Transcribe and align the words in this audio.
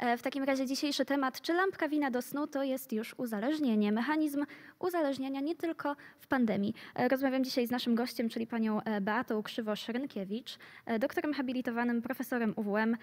E, 0.00 0.16
W 0.16 0.22
takim 0.22 0.44
razie 0.44 0.66
dzisiejszy 0.66 1.04
temat, 1.04 1.40
czy 1.40 1.52
lampka 1.52 1.88
wina 1.88 2.10
do 2.10 2.22
snu 2.22 2.46
to 2.46 2.62
jest 2.62 2.92
już 2.92 3.14
uzależnienie, 3.18 3.92
mechanizm 3.92 4.44
uzależniania 4.78 5.40
nie 5.40 5.56
tylko 5.56 5.96
w 6.18 6.26
pandemii. 6.26 6.74
E, 6.94 7.08
Rozmawiam 7.08 7.44
dzisiaj 7.44 7.66
z 7.66 7.70
naszym 7.70 7.94
gościem, 7.94 8.28
czyli 8.28 8.46
panią 8.46 8.82
e, 8.82 9.00
Beatą 9.00 9.40
Krzywosz-Rynkiewicz, 9.40 10.58
doktorem 10.98 11.34
habilitowanym, 11.34 12.02
profesorem 12.02 12.52
UWM, 12.56 12.96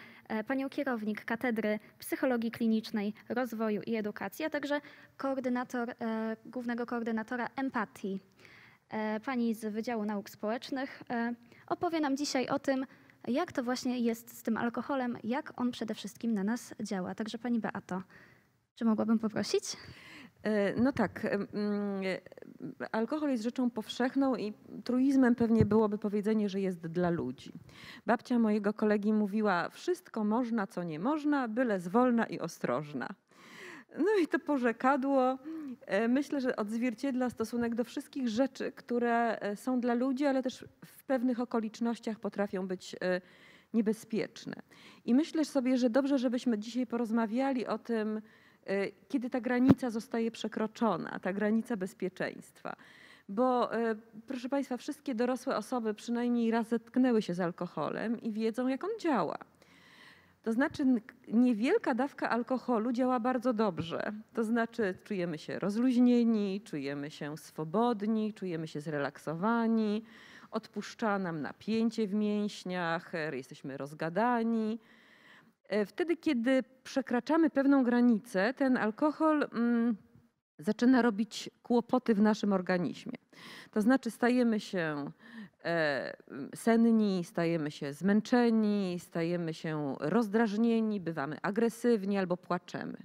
panią 0.48 0.70
kierownik 0.70 1.26
Katedry 1.26 1.80
Psychologii 2.00 2.52
Klinicznej, 2.52 3.14
Rozwoju 3.30 3.82
i 3.82 3.96
Edukacji, 3.96 4.46
a 4.46 4.50
także 4.50 4.82
koordynator, 5.18 5.94
głównego 6.46 6.86
koordynatora 6.86 7.48
empatii. 7.56 8.20
Pani 9.26 9.54
z 9.54 9.74
Wydziału 9.74 10.06
Nauk 10.06 10.30
Społecznych 10.30 11.04
opowie 11.68 12.00
nam 12.00 12.18
dzisiaj 12.18 12.48
o 12.48 12.60
tym, 12.60 12.86
jak 13.28 13.52
to 13.52 13.64
właśnie 13.64 14.00
jest 14.00 14.38
z 14.38 14.44
tym 14.44 14.58
alkoholem, 14.58 15.18
jak 15.24 15.54
on 15.62 15.72
przede 15.72 15.94
wszystkim 15.94 16.34
na 16.34 16.44
nas 16.44 16.74
działa. 16.84 17.16
Także 17.16 17.38
Pani 17.38 17.60
Beato, 17.60 18.02
czy 18.76 18.86
mogłabym 18.86 19.20
poprosić? 19.20 19.64
E, 20.44 20.82
No 20.82 20.92
tak, 20.92 21.26
e, 21.26 21.38
alkohol 22.92 23.30
jest 23.30 23.44
rzeczą 23.44 23.70
powszechną 23.70 24.36
i 24.36 24.54
truizmem 24.84 25.36
pewnie 25.36 25.66
byłoby 25.66 25.98
powiedzenie, 25.98 26.50
że 26.50 26.62
jest 26.62 26.88
dla 26.88 27.10
ludzi. 27.10 27.52
Babcia 28.06 28.40
mojego 28.40 28.74
kolegi 28.74 29.14
mówiła, 29.14 29.70
wszystko 29.70 30.24
można, 30.24 30.68
co 30.68 30.84
nie 30.84 31.00
można, 31.00 31.48
byle 31.48 31.80
zwolna 31.80 32.26
i 32.26 32.40
ostrożna. 32.40 33.08
No 33.98 34.18
i 34.24 34.28
to 34.28 34.40
porzekadło 34.40 35.38
myślę, 36.10 36.42
że 36.42 36.56
odzwierciedla 36.56 37.30
stosunek 37.30 37.76
do 37.76 37.84
wszystkich 37.84 38.30
rzeczy, 38.30 38.72
które 38.72 39.40
e, 39.40 39.56
są 39.56 39.80
dla 39.80 39.94
ludzi, 39.94 40.26
ale 40.26 40.44
też 40.44 40.66
w 40.86 41.04
pewnych 41.04 41.40
okolicznościach 41.40 42.20
potrafią 42.20 42.68
być 42.68 42.96
e, 43.02 43.22
niebezpieczne. 43.74 44.54
I 45.06 45.16
myślę 45.16 45.46
sobie, 45.46 45.78
że 45.78 45.90
dobrze, 45.90 46.18
żebyśmy 46.18 46.58
dzisiaj 46.58 46.88
porozmawiali 46.88 47.68
o 47.68 47.78
tym, 47.78 48.22
e, 48.66 48.92
kiedy 48.92 49.30
ta 49.30 49.42
granica 49.42 49.90
zostaje 49.90 50.32
przekroczona, 50.32 51.20
ta 51.20 51.34
granica 51.34 51.78
bezpieczeństwa. 51.78 52.76
Bo 53.30 53.74
e, 53.74 53.96
proszę 54.28 54.50
Państwa, 54.50 54.78
wszystkie 54.78 55.16
dorosłe 55.16 55.58
osoby 55.58 55.94
przynajmniej 55.94 56.52
raz 56.52 56.68
zetknęły 56.68 57.22
się 57.22 57.34
z 57.34 57.40
alkoholem 57.40 58.22
i 58.22 58.32
wiedzą, 58.32 58.68
jak 58.68 58.84
on 58.84 58.90
działa. 59.00 59.38
To 60.48 60.54
znaczy, 60.54 60.86
niewielka 61.28 61.94
dawka 61.94 62.30
alkoholu 62.30 62.92
działa 62.92 63.20
bardzo 63.20 63.54
dobrze. 63.54 64.12
To 64.34 64.44
znaczy, 64.44 64.96
czujemy 65.04 65.38
się 65.38 65.60
rozluźnieni, 65.60 66.62
czujemy 66.62 67.12
się 67.12 67.38
swobodni, 67.38 68.34
czujemy 68.34 68.68
się 68.68 68.82
zrelaksowani, 68.82 70.04
odpuszcza 70.52 71.20
nam 71.20 71.42
napięcie 71.42 72.08
w 72.08 72.14
mięśniach, 72.14 73.16
e, 73.16 73.38
jesteśmy 73.38 73.78
rozgadani. 73.78 74.80
E, 75.68 75.86
Wtedy, 75.86 76.18
kiedy 76.18 76.64
przekraczamy 76.84 77.50
pewną 77.50 77.84
granicę, 77.84 78.54
ten 78.54 78.78
alkohol 78.78 79.48
mm, 79.54 79.98
zaczyna 80.60 81.02
robić 81.02 81.50
kłopoty 81.64 82.16
w 82.16 82.22
naszym 82.22 82.54
organizmie. 82.54 83.18
To 83.72 83.82
znaczy, 83.82 84.12
stajemy 84.12 84.60
się 84.60 85.12
e, 85.64 86.18
senni, 86.56 87.24
stajemy 87.24 87.72
się 87.72 87.94
zmęczeni, 87.94 89.00
stajemy 89.00 89.54
się 89.54 89.96
rozdrażnieni, 90.00 91.00
bywamy 91.00 91.38
agresywni 91.42 92.18
albo 92.18 92.38
płaczemy. 92.38 92.98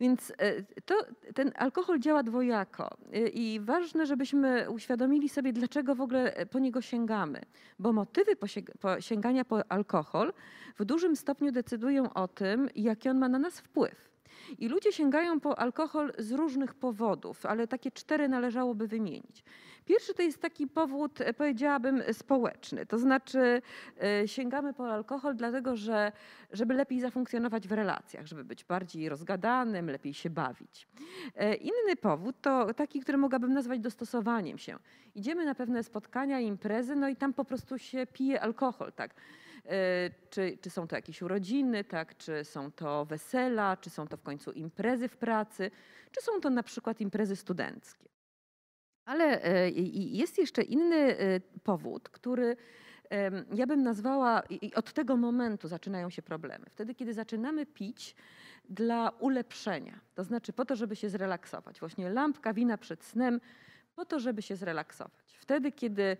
Więc 0.00 0.32
e, 0.38 0.62
to, 0.62 0.94
ten 1.34 1.52
alkohol 1.56 1.98
działa 1.98 2.22
dwojako 2.22 2.98
E, 3.12 3.28
i 3.28 3.60
ważne, 3.60 4.06
żebyśmy 4.06 4.70
uświadomili 4.70 5.28
sobie, 5.28 5.52
dlaczego 5.52 5.94
w 5.94 6.00
ogóle 6.00 6.46
po 6.46 6.58
niego 6.58 6.80
sięgamy. 6.80 7.40
Bo 7.78 7.92
motywy 7.92 8.32
sięgania 9.00 9.44
po 9.44 9.72
alkohol 9.72 10.32
w 10.78 10.84
dużym 10.84 11.16
stopniu 11.16 11.52
decydują 11.52 12.12
o 12.12 12.28
tym, 12.28 12.68
jaki 12.74 13.08
on 13.08 13.18
ma 13.18 13.28
na 13.28 13.38
nas 13.38 13.60
wpływ. 13.60 14.07
I 14.58 14.68
ludzie 14.68 14.92
sięgają 14.92 15.40
po 15.40 15.58
alkohol 15.58 16.12
z 16.18 16.32
różnych 16.32 16.74
powodów, 16.74 17.46
ale 17.46 17.66
takie 17.66 17.90
cztery 17.90 18.28
należałoby 18.28 18.88
wymienić. 18.88 19.44
Pierwszy 19.84 20.14
to 20.14 20.22
jest 20.22 20.42
taki 20.42 20.66
powód, 20.66 21.20
e, 21.20 21.34
powiedziałabym, 21.34 22.02
społeczny. 22.12 22.86
To 22.86 22.98
znaczy 22.98 23.62
e, 24.02 24.28
sięgamy 24.28 24.74
po 24.74 24.92
alkohol 24.92 25.36
dlatego, 25.36 25.76
że 25.76 26.12
żeby 26.52 26.74
lepiej 26.74 27.00
zafunkcjonować 27.00 27.68
w 27.68 27.72
relacjach, 27.72 28.26
żeby 28.26 28.44
być 28.44 28.64
bardziej 28.64 29.08
rozgadanym, 29.08 29.90
lepiej 29.90 30.14
się 30.14 30.30
bawić. 30.30 30.88
E, 31.34 31.54
Inny 31.54 31.96
powód 32.00 32.36
to 32.40 32.74
taki, 32.74 33.00
który 33.00 33.18
mogłabym 33.18 33.52
nazwać 33.52 33.80
dostosowaniem 33.80 34.58
się. 34.58 34.78
Idziemy 35.14 35.44
na 35.44 35.54
pewne 35.54 35.82
spotkania, 35.82 36.40
imprezy, 36.40 36.96
no 36.96 37.08
i 37.08 37.16
tam 37.16 37.34
po 37.34 37.44
prostu 37.44 37.78
się 37.78 38.06
pije 38.06 38.40
alkohol, 38.40 38.92
tak. 38.92 39.14
E, 39.64 40.10
Czy, 40.30 40.58
czy 40.60 40.70
są 40.70 40.86
to 40.86 40.96
jakieś 40.96 41.22
urodziny, 41.22 41.84
tak, 41.84 42.16
czy 42.16 42.44
są 42.44 42.72
to 42.72 43.04
wesela, 43.04 43.76
czy 43.76 43.90
są 43.90 44.08
to 44.08 44.16
w 44.16 44.22
końcu 44.22 44.52
imprezy 44.52 45.08
w 45.08 45.16
pracy, 45.16 45.70
czy 46.12 46.22
są 46.22 46.40
to 46.40 46.50
na 46.50 46.62
przykład 46.62 47.00
imprezy 47.00 47.36
studenckie. 47.36 48.08
Ale 49.04 49.40
i 49.70 50.18
jest 50.18 50.38
jeszcze 50.38 50.62
inny 50.62 50.96
e, 50.96 51.40
powód, 51.62 52.08
który 52.08 52.56
ja 53.54 53.66
bym 53.66 53.82
nazwała, 53.82 54.42
i 54.50 54.74
od 54.74 54.92
tego 54.92 55.16
momentu 55.16 55.68
zaczynają 55.68 56.10
się 56.10 56.22
problemy. 56.22 56.66
Wtedy, 56.70 56.94
kiedy 56.94 57.12
zaczynamy 57.14 57.66
pić 57.66 58.14
dla 58.68 59.10
ulepszenia, 59.10 60.00
to 60.14 60.24
znaczy 60.24 60.52
po 60.52 60.64
to, 60.64 60.76
żeby 60.76 60.96
się 60.96 61.08
zrelaksować. 61.08 61.80
Właśnie 61.80 62.10
lampka 62.10 62.52
wina 62.54 62.78
przed 62.78 63.04
snem, 63.04 63.40
po 63.94 64.04
to, 64.04 64.20
żeby 64.20 64.42
się 64.42 64.56
zrelaksować. 64.56 65.36
Wtedy, 65.40 65.72
kiedy 65.72 66.16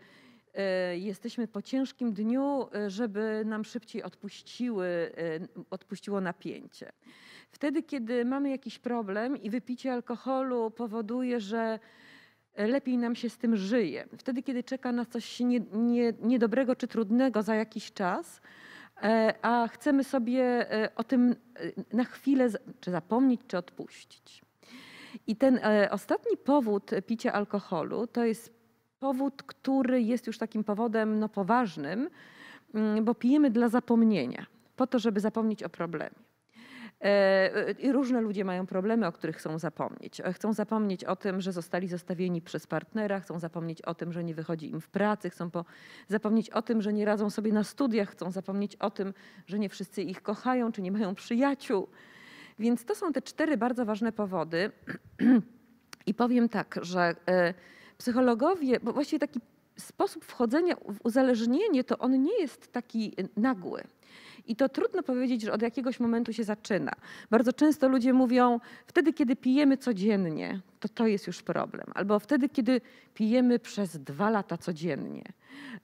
jesteśmy 0.94 1.48
po 1.48 1.62
ciężkim 1.62 2.12
dniu, 2.12 2.69
e, 2.75 2.91
żeby 2.91 3.42
nam 3.47 3.64
szybciej 3.64 4.03
odpuściły, 4.03 4.86
e, 4.86 5.64
odpuściło 5.70 6.20
napięcie. 6.20 6.92
Wtedy, 7.50 7.82
kiedy 7.82 8.25
mamy 8.25 8.50
jakiś 8.50 8.78
problem 8.78 9.37
i 9.37 9.50
wypicie 9.50 9.92
alkoholu 9.92 10.70
powoduje, 10.70 11.41
że 11.41 11.78
lepiej 12.56 12.98
nam 12.98 13.14
się 13.14 13.31
z 13.31 13.38
tym 13.38 13.56
żyje. 13.56 14.08
Wtedy, 14.19 14.42
kiedy 14.42 14.64
czeka 14.64 14.92
nas 14.92 15.08
coś 15.08 15.41
nie, 15.41 15.60
nie, 15.72 16.12
niedobrego 16.22 16.76
czy 16.76 16.88
trudnego 16.88 17.42
za 17.42 17.54
jakiś 17.54 17.92
czas, 17.92 18.41
e, 19.03 19.34
a 19.42 19.69
chcemy 19.69 20.04
sobie 20.04 20.72
e, 20.72 20.94
o 20.94 21.04
tym 21.04 21.37
e, 21.92 21.97
na 21.97 22.04
chwilę 22.04 22.48
czy 22.81 22.91
zapomnieć, 22.91 23.41
czy 23.48 23.58
odpuścić. 23.58 24.42
I 25.26 25.37
ten 25.37 25.60
e, 25.62 25.91
ostatni 25.91 26.37
powód 26.37 26.91
picia 27.06 27.32
alkoholu 27.32 28.06
to 28.06 28.25
jest 28.25 28.57
powód, 29.00 29.42
który 29.42 30.03
jest 30.03 30.26
już 30.26 30.38
takim 30.38 30.64
powodem 30.64 31.19
no, 31.19 31.28
poważnym, 31.28 32.10
mm, 32.75 33.04
bo 33.04 33.14
pijemy 33.14 33.50
dla 33.50 33.69
zapomnienia, 33.69 34.47
po 34.76 34.86
to, 34.86 34.98
żeby 34.98 35.20
zapomnieć 35.20 35.62
o 35.62 35.69
problemie. 35.69 36.28
E, 37.00 37.72
I 37.78 37.92
różne 37.92 38.20
ludzie 38.20 38.44
mają 38.44 38.66
problemy, 38.66 39.06
o 39.06 39.12
których 39.12 39.37
chcą 39.37 39.58
zapomnieć. 39.58 40.20
E, 40.20 40.32
Chcą 40.32 40.53
zapomnieć 40.53 41.04
o 41.04 41.16
tym, 41.16 41.41
że 41.41 41.53
zostali 41.53 41.88
zostawieni 41.88 42.42
przez 42.42 42.66
partnera, 42.66 43.20
chcą 43.20 43.38
zapomnieć 43.38 43.82
o 43.82 43.94
tym, 43.94 44.12
że 44.12 44.25
nie 44.25 44.34
wychodzi 44.34 44.70
im 44.70 44.81
w 44.81 44.88
pracy, 44.88 45.31
chcą 45.31 45.50
po, 45.50 45.64
zapomnieć 46.08 46.50
o 46.50 46.62
tym, 46.62 46.82
że 46.82 46.92
nie 46.92 47.04
radzą 47.04 47.31
sobie 47.31 47.53
na 47.53 47.64
studiach, 47.64 48.10
chcą 48.10 48.31
zapomnieć 48.31 48.76
o 48.76 48.91
tym, 48.91 49.14
że 49.47 49.58
nie 49.58 49.69
wszyscy 49.69 50.03
ich 50.03 50.22
kochają, 50.22 50.72
czy 50.72 50.82
nie 50.82 50.92
mają 50.92 51.14
przyjaciół. 51.14 51.88
Więc 52.58 52.84
to 52.84 52.94
są 52.94 53.12
te 53.12 53.22
cztery 53.22 53.56
bardzo 53.56 53.84
ważne 53.84 54.12
powody. 54.12 54.70
I 56.06 56.14
powiem 56.14 56.48
tak, 56.48 56.78
że 56.82 57.14
e, 57.28 57.54
psychologowie, 57.98 58.81
bo 58.81 58.92
właściwie 58.92 59.20
taki 59.20 59.41
sposób 59.76 60.25
wchodzenia 60.25 60.76
w 60.76 60.98
uzależnienie, 61.04 61.84
to 61.84 61.98
on 61.98 62.22
nie 62.22 62.41
jest 62.41 62.72
taki 62.72 63.14
nagły. 63.36 63.82
I 64.47 64.56
to 64.56 64.69
trudno 64.69 65.03
powiedzieć, 65.03 65.42
że 65.42 65.53
od 65.53 65.62
jakiegoś 65.62 66.00
momentu 66.00 66.32
się 66.32 66.44
zaczyna. 66.44 66.92
Bardzo 67.31 67.53
często 67.53 67.88
ludzie 67.88 68.12
mówią, 68.12 68.60
wtedy, 68.87 69.12
kiedy 69.12 69.37
pijemy 69.37 69.76
codziennie, 69.76 70.60
to 70.81 70.88
to 70.88 71.06
jest 71.06 71.26
już 71.26 71.42
problem. 71.42 71.87
Albo 71.94 72.19
wtedy, 72.19 72.48
kiedy 72.48 72.81
pijemy 73.14 73.58
przez 73.58 73.98
dwa 73.98 74.31
lata 74.31 74.56
codziennie. 74.56 75.25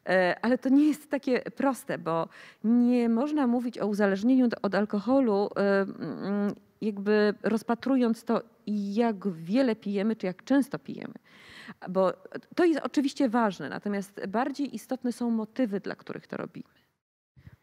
E, 0.08 0.36
Ale 0.42 0.58
to 0.58 0.68
nie 0.68 0.88
jest 0.88 1.10
takie 1.10 1.40
proste, 1.40 1.98
bo 1.98 2.28
nie 2.64 3.08
można 3.08 3.46
mówić 3.46 3.78
o 3.78 3.86
uzależnieniu 3.86 4.48
od 4.62 4.74
alkoholu, 4.74 5.50
e, 5.56 5.86
jakby 6.80 7.34
rozpatrując 7.42 8.24
to, 8.24 8.42
jak 8.66 9.28
wiele 9.28 9.76
pijemy, 9.76 10.16
czy 10.16 10.26
jak 10.26 10.44
często 10.44 10.78
pijemy. 10.78 11.14
Bo 11.90 12.12
to 12.56 12.64
jest 12.64 12.80
oczywiście 12.80 13.28
ważne, 13.28 13.68
natomiast 13.68 14.26
bardziej 14.28 14.74
istotne 14.74 15.12
są 15.12 15.30
motywy, 15.30 15.80
dla 15.80 15.94
których 15.94 16.26
to 16.26 16.36
robimy. 16.36 16.68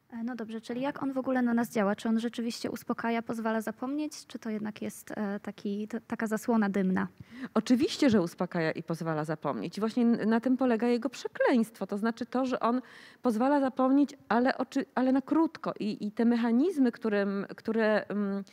E, 0.10 0.24
No 0.24 0.36
dobrze, 0.36 0.62
czyli 0.62 0.82
jak 0.82 1.04
on 1.04 1.14
w 1.14 1.18
ogóle 1.18 1.42
na 1.42 1.54
nas 1.54 1.70
działa? 1.70 1.96
Czy 1.96 2.10
on 2.10 2.20
rzeczywiście 2.20 2.72
uspokaja, 2.72 3.22
pozwala 3.22 3.62
zapomnieć, 3.62 4.28
czy 4.28 4.40
to 4.40 4.50
jednak 4.50 4.82
jest 4.82 5.12
e, 5.12 5.40
taki, 5.40 5.88
taka 6.08 6.28
zasłona 6.28 6.70
dymna? 6.70 7.08
Oczywiście, 7.54 8.10
że 8.10 8.22
uspokaja 8.22 8.72
i 8.72 8.84
pozwala 8.84 9.26
zapomnieć. 9.26 9.78
I 9.78 9.80
właśnie 9.80 10.06
na 10.06 10.40
tym 10.40 10.58
polega 10.58 10.88
jego 10.88 11.10
przekleństwo. 11.10 11.88
To 11.88 11.98
znaczy 11.98 12.26
to, 12.26 12.46
że 12.46 12.60
on 12.60 12.82
pozwala 13.22 13.60
zapomnieć, 13.60 14.14
ale, 14.30 14.58
oczy, 14.58 14.86
ale 14.96 15.12
na 15.12 15.22
krótko. 15.22 15.74
I, 15.80 16.08
i 16.08 16.12
te 16.12 16.26
mechanizmy, 16.26 16.92
którym, 16.92 17.46
które, 17.56 18.06
mm, 18.08 18.44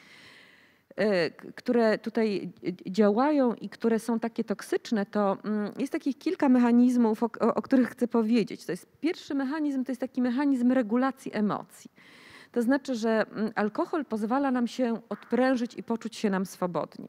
które 1.55 1.99
tutaj 1.99 2.50
działają 2.87 3.55
i 3.55 3.69
które 3.69 3.99
są 3.99 4.21
takie 4.21 4.45
toksyczne, 4.45 5.06
to 5.06 5.37
mm, 5.45 5.73
jest 5.79 5.93
takich 5.93 6.19
kilka 6.19 6.49
mechanizmów, 6.49 7.23
o, 7.23 7.31
o, 7.41 7.62
których 7.62 7.89
chcę 7.89 8.09
powiedzieć. 8.09 8.65
To 8.67 8.73
jest 8.73 8.87
pierwszy 9.00 9.35
mechanizm, 9.35 9.85
to 9.85 9.93
jest 9.93 10.00
taki 10.00 10.23
mechanizm 10.23 10.73
regulacji 10.73 11.31
emocji. 11.35 11.91
To 12.53 12.62
znaczy, 12.62 12.95
że 12.95 13.27
mm, 13.31 13.53
alkohol 13.55 14.05
pozwala 14.05 14.50
nam 14.50 14.67
się 14.67 15.00
odprężyć 15.09 15.75
i 15.75 15.83
poczuć 15.83 16.17
się 16.17 16.31
nam 16.31 16.47
swobodnie. 16.47 17.09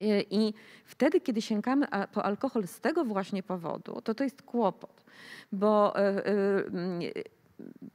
I- 0.00 0.26
I 0.30 0.54
wtedy, 0.84 1.20
kiedy 1.20 1.42
sięgamy 1.42 1.86
po 2.12 2.24
alkohol 2.24 2.66
z 2.66 2.80
tego 2.80 3.04
właśnie 3.04 3.42
powodu, 3.42 4.00
to 4.00 4.14
to 4.14 4.24
jest 4.24 4.42
kłopot, 4.42 5.04
bo 5.52 5.96
e, 5.98 6.24
mm, 6.66 7.00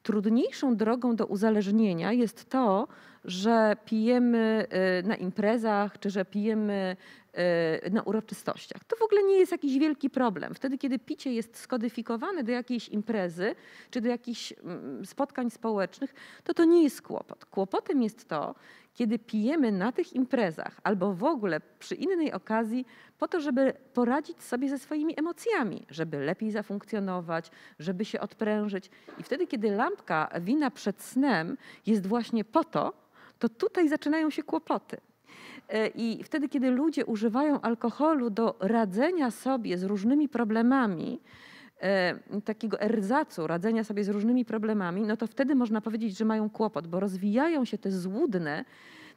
trudniejszą 0.04 0.76
drogą 0.76 1.16
do 1.16 1.26
uzależnienia 1.26 2.12
jest 2.12 2.50
to, 2.50 2.88
że 3.26 3.76
pijemy 3.86 4.66
e, 4.70 5.08
na 5.08 5.16
imprezach, 5.16 6.00
czy 6.00 6.10
że 6.10 6.26
pijemy 6.26 6.96
na 7.92 8.04
uroczystościach. 8.04 8.84
To 8.84 8.96
w 8.96 9.02
ogóle 9.02 9.24
nie 9.24 9.38
jest 9.38 9.52
jakiś 9.52 9.80
wielki 9.80 10.10
problem. 10.10 10.54
Wtedy, 10.54 10.78
kiedy 10.78 11.00
picie 11.00 11.34
jest 11.34 11.58
skodyfikowane 11.58 12.44
do 12.44 12.52
jakiejś 12.52 12.90
imprezy, 12.90 13.56
czy 13.92 14.02
do 14.02 14.10
jakichś 14.10 14.54
mm, 14.64 15.06
spotkań 15.06 15.50
społecznych, 15.50 16.14
to 16.44 16.54
to 16.54 16.66
nie 16.66 16.84
jest 16.84 17.02
kłopot. 17.02 17.46
Kłopotem 17.46 18.02
jest 18.02 18.28
to, 18.28 18.56
kiedy 18.94 19.20
pijemy 19.20 19.72
na 19.72 19.92
tych 19.92 20.14
imprezach 20.14 20.80
albo 20.84 21.14
w 21.14 21.24
ogóle 21.24 21.62
przy 21.80 21.96
innej 21.96 22.34
okazji 22.34 22.86
po 23.18 23.28
to, 23.28 23.40
żeby 23.40 23.74
poradzić 23.94 24.44
sobie 24.44 24.70
ze 24.70 24.80
swoimi 24.80 25.20
emocjami, 25.20 25.86
żeby 25.90 26.18
lepiej 26.18 26.52
zafunkcjonować, 26.52 27.52
żeby 27.80 28.06
się 28.06 28.20
odprężyć. 28.20 28.90
I 29.20 29.24
wtedy, 29.24 29.48
kiedy 29.48 29.72
lampka 29.72 30.30
wina 30.42 30.72
przed 30.72 31.02
snem 31.02 31.58
jest 31.86 32.08
właśnie 32.08 32.44
po 32.44 32.64
to, 32.64 32.94
to 33.40 33.50
tutaj 33.50 33.90
zaczynają 33.90 34.30
się 34.30 34.44
kłopoty. 34.44 34.98
E, 35.72 35.88
I 35.88 36.24
wtedy, 36.24 36.50
kiedy 36.50 36.72
ludzie 36.72 37.06
używają 37.06 37.62
alkoholu 37.62 38.30
do 38.30 38.56
radzenia 38.60 39.32
sobie 39.32 39.78
z 39.78 39.84
różnymi 39.84 40.30
problemami, 40.30 41.20
e, 41.82 42.42
takiego 42.46 42.82
erzacu, 42.82 43.48
radzenia 43.48 43.84
sobie 43.84 44.04
z 44.04 44.10
różnymi 44.10 44.46
problemami, 44.46 45.02
no 45.02 45.18
to 45.18 45.28
wtedy 45.28 45.56
można 45.56 45.82
powiedzieć, 45.82 46.18
że 46.18 46.26
mają 46.26 46.50
kłopot, 46.50 46.88
bo 46.88 47.00
rozwijają 47.00 47.66
się 47.66 47.78
te 47.78 47.92
złudne, 47.92 48.66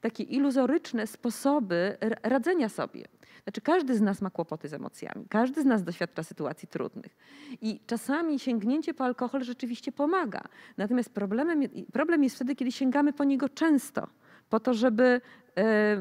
takie 0.00 0.22
iluzoryczne 0.22 1.06
sposoby 1.06 1.96
radzenia 2.22 2.68
sobie. 2.68 3.04
Znaczy, 3.44 3.60
każdy 3.60 3.94
z 3.94 4.00
nas 4.00 4.22
ma 4.22 4.30
kłopoty 4.30 4.68
z 4.68 4.74
emocjami, 4.74 5.26
każdy 5.28 5.62
z 5.62 5.64
nas 5.64 5.82
doświadcza 5.82 6.22
sytuacji 6.22 6.68
trudnych. 6.68 7.16
I 7.60 7.80
czasami 7.86 8.38
sięgnięcie 8.38 8.94
po 8.94 9.04
alkohol 9.04 9.42
rzeczywiście 9.42 9.92
pomaga. 9.92 10.42
Natomiast 10.76 11.10
problemem, 11.10 11.62
problem 11.92 12.24
jest 12.24 12.36
wtedy, 12.36 12.56
kiedy 12.56 12.72
sięgamy 12.72 13.12
po 13.12 13.24
niego 13.24 13.48
często, 13.48 14.08
po 14.54 14.60
to, 14.60 14.74
żeby 14.74 15.20
e, 15.56 15.96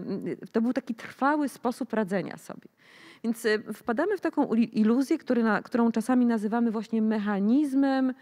to 0.52 0.62
był 0.62 0.74
taki 0.74 0.96
trwały 0.96 1.50
sposób 1.50 1.94
radzenia 1.94 2.38
sobie. 2.38 2.70
Więc 3.24 3.46
e, 3.46 3.60
wpadamy 3.74 4.18
w 4.18 4.22
taką 4.22 4.54
iluzję, 4.54 5.18
którą 5.64 5.92
czasami 5.92 6.26
nazywamy 6.26 6.72
właśnie 6.72 7.02
mechanizmem 7.02 8.14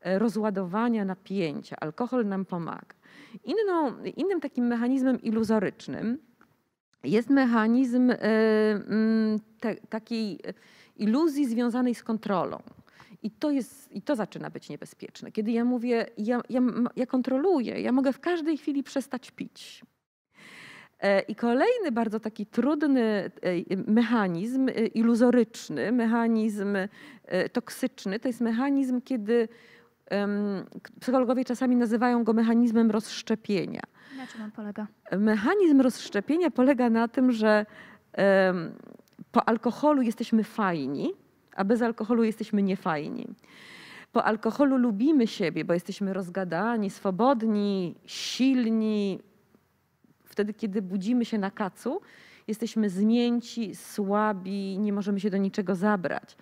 e, 0.00 0.18
rozładowania 0.18 1.04
napięcia. 1.04 1.76
Alkohol 1.80 2.26
nam 2.26 2.44
pomaga. 2.44 2.94
Inną, 3.44 4.02
innym 4.16 4.40
takim 4.40 4.66
mechanizmem 4.66 5.22
iluzorycznym 5.22 6.18
jest 7.02 7.30
mechanizm 7.30 8.12
takiej 9.88 10.40
iluzji 10.96 11.46
związanej 11.46 11.94
z 11.94 12.02
kontrolą. 12.02 12.58
I 13.24 13.30
to, 13.30 13.50
jest, 13.50 13.92
I 13.92 14.02
to 14.02 14.16
zaczyna 14.16 14.50
być 14.50 14.68
niebezpieczne. 14.68 15.32
Kiedy 15.32 15.50
ja 15.50 15.64
mówię, 15.64 16.06
ja, 16.18 16.40
ja, 16.50 16.60
ja 16.96 17.06
kontroluję, 17.06 17.80
ja 17.80 17.92
mogę 17.92 18.12
w 18.12 18.20
każdej 18.20 18.58
chwili 18.58 18.82
przestać 18.82 19.30
pić. 19.30 19.84
E, 21.00 21.20
I 21.20 21.34
kolejny 21.34 21.92
bardzo 21.92 22.20
taki 22.20 22.46
trudny 22.46 23.02
e, 23.02 23.30
mechanizm, 23.86 24.68
e, 24.68 24.72
iluzoryczny, 24.72 25.92
mechanizm 25.92 26.76
toksyczny, 27.52 28.20
to 28.20 28.28
jest 28.28 28.40
mechanizm, 28.40 29.00
kiedy 29.00 29.48
psychologowie 31.00 31.44
czasami 31.44 31.76
nazywają 31.76 32.24
go 32.24 32.32
mechanizmem 32.32 32.90
rozszczepienia. 32.90 33.80
Na 34.16 34.26
czym 34.26 34.42
on 34.42 34.50
polega? 34.50 34.86
Mechanizm 35.18 35.80
rozszczepienia 35.80 36.50
polega 36.50 36.90
na 36.90 37.08
tym, 37.08 37.32
że 37.32 37.66
po 39.32 39.48
alkoholu 39.48 40.02
jesteśmy 40.02 40.44
fajni, 40.44 41.12
a 41.56 41.64
bez 41.64 41.82
alkoholu 41.82 42.24
jesteśmy 42.24 42.62
niefajni. 42.62 43.26
Po 44.12 44.24
alkoholu 44.24 44.76
lubimy 44.76 45.26
siebie, 45.26 45.64
bo 45.64 45.74
jesteśmy 45.74 46.12
rozgadani, 46.12 46.90
swobodni, 46.90 47.94
silni. 48.06 49.18
Wtedy, 50.24 50.54
kiedy 50.54 50.82
budzimy 50.82 51.24
się 51.24 51.38
na 51.38 51.50
kacu, 51.50 52.00
jesteśmy 52.48 52.90
zmięci, 52.90 53.74
słabi, 53.74 54.78
nie 54.78 54.92
możemy 54.92 55.20
się 55.20 55.30
do 55.30 55.36
niczego 55.36 55.74
zabrać. 55.74 56.36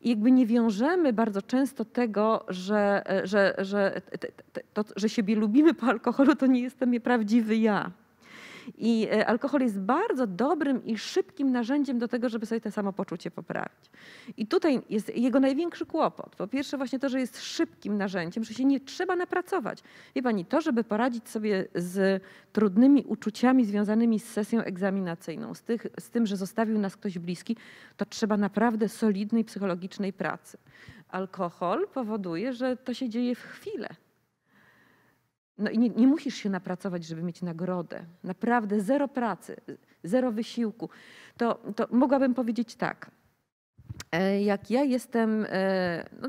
I 0.00 0.08
jakby 0.10 0.32
nie 0.32 0.46
wiążemy 0.46 1.12
bardzo 1.12 1.42
często 1.42 1.84
tego, 1.84 2.44
że, 2.48 3.02
że, 3.24 3.54
że, 3.58 4.00
te- 4.52 4.60
to, 4.74 4.84
że 4.96 5.08
siebie 5.08 5.36
lubimy 5.36 5.74
po 5.74 5.86
alkoholu, 5.86 6.36
to 6.36 6.46
nie 6.46 6.60
jestem 6.60 7.00
prawdziwy 7.00 7.56
ja. 7.56 7.90
I 8.78 9.08
e, 9.12 9.26
alkohol 9.26 9.60
jest 9.60 9.80
bardzo 9.80 10.26
dobrym 10.26 10.84
i 10.84 10.98
szybkim 10.98 11.52
narzędziem 11.52 11.98
do 11.98 12.08
tego, 12.08 12.28
żeby 12.28 12.46
sobie 12.46 12.60
to 12.60 12.70
samopoczucie 12.70 13.30
poprawić. 13.30 13.90
I 14.36 14.46
tutaj 14.46 14.82
jest 14.90 15.16
jego 15.16 15.40
największy 15.40 15.86
kłopot. 15.86 16.36
Po 16.36 16.46
pierwsze 16.48 16.76
właśnie 16.76 16.98
to, 16.98 17.08
że 17.08 17.20
jest 17.20 17.42
szybkim 17.42 17.96
narzędziem, 17.96 18.44
że 18.44 18.54
się 18.54 18.64
nie 18.64 18.80
trzeba 18.80 19.16
napracować. 19.16 19.82
Wie 20.14 20.22
pani, 20.22 20.44
to, 20.44 20.60
żeby 20.60 20.84
poradzić 20.84 21.28
sobie 21.28 21.68
z 21.74 22.22
trudnymi 22.52 23.04
uczuciami 23.04 23.64
związanymi 23.64 24.20
z 24.20 24.30
sesją 24.30 24.60
egzaminacyjną, 24.60 25.54
z, 25.54 25.62
tych, 25.62 25.86
z 26.00 26.10
tym, 26.10 26.26
że 26.26 26.36
zostawił 26.36 26.78
nas 26.78 26.96
ktoś 26.96 27.18
bliski, 27.18 27.56
to 27.96 28.04
trzeba 28.04 28.36
naprawdę 28.36 28.88
solidnej 28.88 29.44
psychologicznej 29.44 30.12
pracy. 30.12 30.58
Alkohol 31.08 31.88
powoduje, 31.94 32.52
że 32.52 32.76
to 32.76 32.94
się 32.94 33.08
dzieje 33.08 33.34
w 33.34 33.42
chwilę. 33.42 33.88
No 35.62 35.70
i 35.70 35.78
nie, 35.78 35.88
nie 35.88 36.06
musisz 36.06 36.34
się 36.34 36.50
napracować, 36.50 37.04
żeby 37.04 37.22
mieć 37.22 37.42
nagrodę. 37.42 38.04
Naprawdę 38.24 38.80
zero 38.80 39.08
pracy, 39.08 39.56
zero 40.04 40.32
wysiłku. 40.32 40.88
To, 41.36 41.54
to 41.76 41.86
mogłabym 41.90 42.34
powiedzieć 42.34 42.74
tak. 42.74 43.10
E, 44.12 44.42
Jak 44.42 44.70
ja 44.70 44.82
jestem, 44.82 45.46
e, 45.48 46.04
no, 46.22 46.28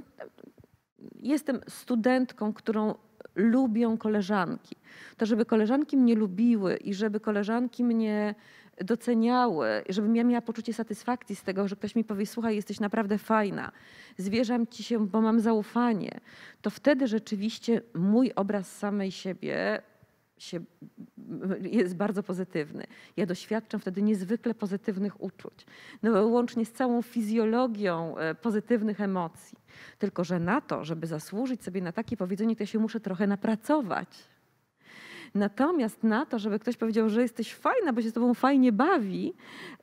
jestem 1.16 1.60
studentką, 1.68 2.54
którą 2.54 2.96
lubią 3.36 3.98
koleżanki, 3.98 4.76
to 5.18 5.26
żeby 5.26 5.46
koleżanki 5.46 5.98
mnie 5.98 6.16
lubiły 6.16 6.78
i 6.78 6.94
żeby 6.94 7.20
koleżanki 7.20 7.84
mnie 7.84 8.36
doceniały, 8.82 9.68
żebym 9.90 10.16
ja 10.16 10.24
miała 10.24 10.42
poczucie 10.42 10.74
satysfakcji 10.74 11.36
z 11.36 11.44
tego, 11.44 11.68
że 11.68 11.76
ktoś 11.76 11.96
mi 11.96 12.04
powie, 12.04 12.26
słuchaj, 12.26 12.56
jesteś 12.56 12.80
naprawdę 12.80 13.18
fajna, 13.18 13.72
zwierzam 14.18 14.68
ci 14.68 14.84
się, 14.84 15.08
bo 15.08 15.22
mam 15.22 15.40
zaufanie, 15.40 16.20
to 16.62 16.70
wtedy 16.70 17.08
rzeczywiście 17.08 17.82
mój 17.94 18.32
obraz 18.36 18.78
samej 18.78 19.12
siebie 19.12 19.82
się, 20.38 20.60
jest 21.62 21.96
bardzo 21.96 22.24
pozytywny. 22.24 22.84
Ja 23.18 23.26
doświadczam 23.26 23.80
wtedy 23.80 24.02
niezwykle 24.02 24.54
pozytywnych 24.54 25.24
uczuć, 25.24 25.66
no, 26.04 26.26
łącznie 26.26 26.66
z 26.66 26.72
całą 26.72 27.02
fizjologią 27.02 28.18
e, 28.18 28.36
pozytywnych 28.36 29.02
emocji. 29.02 29.58
Tylko, 30.00 30.24
że 30.24 30.40
na 30.40 30.62
to, 30.62 30.86
żeby 30.86 31.08
zasłużyć 31.08 31.64
sobie 31.64 31.82
na 31.82 31.92
takie 31.92 32.18
powiedzenie, 32.18 32.56
to 32.56 32.64
ja 32.64 32.68
się 32.68 32.80
muszę 32.80 33.00
trochę 33.00 33.28
napracować. 33.28 34.33
Natomiast 35.36 36.04
na 36.04 36.26
to, 36.26 36.40
żeby 36.40 36.60
ktoś 36.60 36.78
powiedział, 36.78 37.10
że 37.10 37.22
jesteś 37.22 37.54
fajna, 37.54 37.94
bo 37.94 38.02
się 38.02 38.10
z 38.10 38.14
tobą 38.14 38.34
fajnie 38.34 38.72
bawi, 38.72 39.34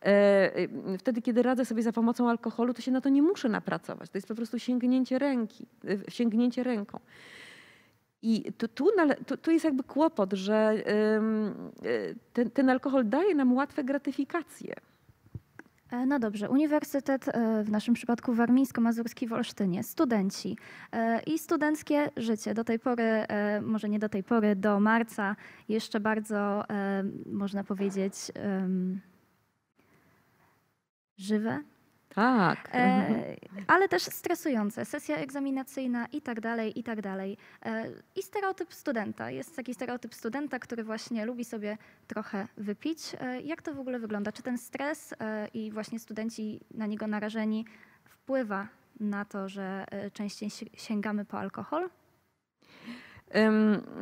e, 0.03 0.07
e, 0.07 0.99
wtedy, 0.99 1.23
kiedy 1.23 1.43
radzę 1.43 1.65
sobie 1.65 1.83
za 1.83 1.93
pomocą 1.93 2.29
alkoholu, 2.29 2.75
to 2.75 2.83
się 2.83 2.91
na 2.91 3.01
to 3.01 3.09
nie 3.09 3.23
muszę 3.23 3.49
napracować. 3.49 4.11
To 4.11 4.19
jest 4.19 4.29
po 4.29 4.35
prostu 4.35 4.59
sięgnięcie 4.59 5.19
ręki, 5.19 5.67
e, 5.85 6.11
sięgnięcie 6.11 6.63
ręką. 6.63 7.01
I 8.23 8.53
tu, 8.53 8.69
tu, 8.69 8.87
tu, 9.43 9.51
jest 9.51 9.65
jakby 9.65 9.83
kłopot, 9.83 10.33
że 10.33 10.83
ten, 12.33 12.51
ten 12.51 12.71
alkohol 12.71 13.09
daje 13.09 13.35
nam 13.35 13.53
łatwe 13.53 13.85
gratyfikacje. 13.85 14.75
E, 15.91 16.07
No 16.07 16.19
dobrze, 16.19 16.51
Uniwersytet, 16.51 17.29
e, 17.29 17.65
w 17.65 17.71
naszym 17.71 17.95
przypadku 17.95 18.35
warmińsko-mazurski 18.35 19.27
w 19.27 19.33
Olsztynie, 19.33 19.83
studenci. 19.83 20.57
E, 20.93 21.23
i 21.23 21.39
studenckie 21.39 22.11
życie. 22.17 22.55
Do 22.55 22.65
tej 22.65 22.79
pory, 22.79 23.27
może 23.63 23.89
nie 23.89 23.99
do 23.99 24.09
tej 24.09 24.23
pory, 24.23 24.57
do 24.57 24.81
marca 24.81 25.37
jeszcze 25.69 26.01
bardzo, 26.01 26.65
można 27.27 27.65
powiedzieć, 27.65 28.15
żywe, 31.17 31.63
Tak. 32.15 32.69
mhm. 32.73 33.15
E, 33.15 33.37
ale 33.67 33.89
też 33.89 34.03
stresujące. 34.03 34.85
Sesja 34.85 35.17
egzaminacyjna 35.17 36.07
i 36.13 36.23
tak 36.23 36.41
dalej, 36.41 36.79
i 36.79 36.83
tak 36.83 37.01
dalej. 37.03 37.37
E, 37.65 37.85
I 38.17 38.23
stereotyp 38.23 38.75
studenta. 38.75 39.31
Jest 39.31 39.57
taki 39.57 39.75
stereotyp 39.75 40.15
studenta, 40.15 40.59
który 40.59 40.85
właśnie 40.85 41.25
lubi 41.27 41.45
sobie 41.45 41.79
trochę 42.07 42.49
wypić. 42.57 43.17
E, 43.21 43.41
Jak 43.41 43.63
to 43.63 43.75
w 43.75 43.81
ogóle 43.81 43.99
wygląda? 43.99 44.33
Czy 44.33 44.43
ten 44.43 44.59
stres 44.59 45.15
e, 45.21 45.49
i 45.55 45.71
właśnie 45.73 45.99
studenci 45.99 46.61
na 46.71 46.87
niego 46.87 47.07
narażeni 47.07 47.65
wpływa 48.05 48.69
na 49.01 49.25
to, 49.25 49.49
że 49.49 49.85
e, 49.91 50.11
częściej 50.11 50.51
si- 50.51 50.71
sięgamy 50.77 51.25
po 51.25 51.39
alkohol? 51.39 51.91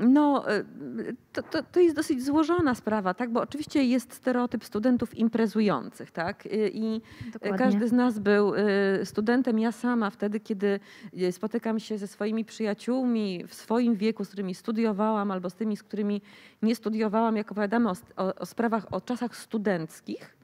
No, 0.00 0.44
y, 0.52 1.16
to, 1.32 1.42
to, 1.42 1.62
to 1.62 1.80
jest 1.80 1.96
dosyć 1.96 2.24
złożona 2.24 2.74
sprawa, 2.74 3.14
tak? 3.14 3.30
Bo 3.32 3.40
oczywiście 3.40 3.84
jest 3.84 4.12
stereotyp 4.12 4.64
studentów 4.64 5.14
imprezujących, 5.14 6.10
tak? 6.10 6.48
I 6.72 7.00
Dokładnie. 7.32 7.58
każdy 7.58 7.88
z 7.88 7.92
nas 7.92 8.18
był 8.18 8.54
y, 8.54 8.60
studentem, 9.04 9.58
ja 9.58 9.72
sama 9.72 10.10
wtedy, 10.10 10.40
kiedy 10.40 10.80
y, 11.22 11.32
spotykam 11.32 11.80
się 11.80 11.98
ze 11.98 12.06
swoimi 12.06 12.44
przyjaciółmi 12.44 13.44
w 13.46 13.54
swoim 13.54 13.94
wieku, 13.94 14.24
z 14.24 14.28
którymi 14.28 14.54
studiowałam, 14.54 15.30
albo 15.30 15.50
z 15.50 15.54
tymi, 15.54 15.76
z 15.76 15.82
którymi 15.82 16.22
nie 16.62 16.74
studiowałam, 16.74 17.36
jak 17.36 17.52
opowiadamy 17.52 17.90
o, 17.90 17.94
o, 18.16 18.34
o 18.34 18.46
sprawach, 18.46 18.86
o 18.90 19.00
czasach 19.00 19.36
studenckich, 19.36 20.37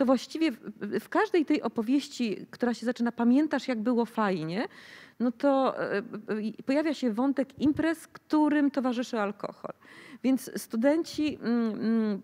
to 0.00 0.04
właściwie 0.04 0.52
w, 0.52 0.58
w 1.00 1.08
każdej 1.08 1.44
tej 1.44 1.62
opowieści, 1.62 2.46
która 2.50 2.74
się 2.74 2.86
zaczyna, 2.86 3.12
pamiętasz 3.12 3.68
jak 3.68 3.80
było 3.80 4.04
fajnie, 4.04 4.68
no 5.20 5.32
to 5.32 5.78
e, 5.78 5.96
e, 5.98 6.02
pojawia 6.66 6.94
się 6.94 7.12
wątek 7.12 7.58
imprez, 7.58 8.06
którym 8.06 8.70
towarzyszy 8.70 9.18
alkohol. 9.18 9.72
Więc 10.22 10.50
studenci 10.62 11.38
mm, 11.42 11.74
mm, 11.74 12.22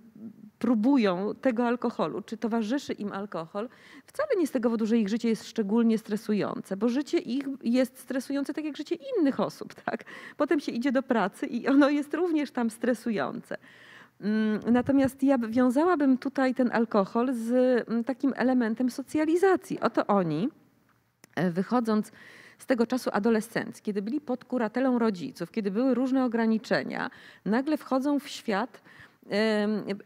próbują 0.58 1.34
tego 1.40 1.66
alkoholu, 1.66 2.22
czy 2.22 2.36
towarzyszy 2.36 2.92
im 2.92 3.12
alkohol, 3.12 3.68
wcale 4.06 4.28
nie 4.38 4.46
z 4.46 4.50
tego 4.50 4.68
powodu, 4.68 4.86
że 4.86 4.98
ich 4.98 5.08
życie 5.08 5.28
jest 5.28 5.48
szczególnie 5.48 5.98
stresujące, 5.98 6.76
bo 6.76 6.88
życie 6.88 7.18
ich 7.18 7.44
jest 7.62 7.98
stresujące 7.98 8.54
tak 8.54 8.64
jak 8.64 8.76
życie 8.76 8.96
innych 9.18 9.40
osób, 9.40 9.74
tak? 9.74 10.04
Potem 10.36 10.60
się 10.60 10.72
idzie 10.72 10.92
do 10.92 11.02
pracy 11.02 11.46
i 11.46 11.68
ono 11.68 11.88
jest 11.88 12.14
również 12.14 12.50
tam 12.50 12.70
stresujące. 12.70 13.56
Mm, 14.20 14.60
Natomiast 14.72 15.22
ja 15.22 15.38
by- 15.38 15.48
wiązałabym 15.48 16.18
tutaj 16.18 16.54
ten 16.54 16.70
alkohol 16.72 17.34
z 17.34 17.50
mm, 17.88 18.04
takim 18.04 18.32
elementem 18.36 18.90
socjalizacji. 18.90 19.80
Oto 19.80 20.06
oni, 20.06 20.48
e, 21.34 21.50
wychodząc 21.50 22.12
z 22.58 22.66
tego 22.66 22.86
czasu 22.86 23.10
adolescencji, 23.12 23.82
kiedy 23.82 24.02
byli 24.02 24.20
pod 24.20 24.44
kuratelą 24.44 24.98
rodziców, 24.98 25.50
kiedy 25.50 25.70
były 25.70 25.94
różne 25.94 26.24
ograniczenia, 26.24 27.10
nagle 27.44 27.76
wchodzą 27.76 28.18
w 28.20 28.28
świat 28.28 28.82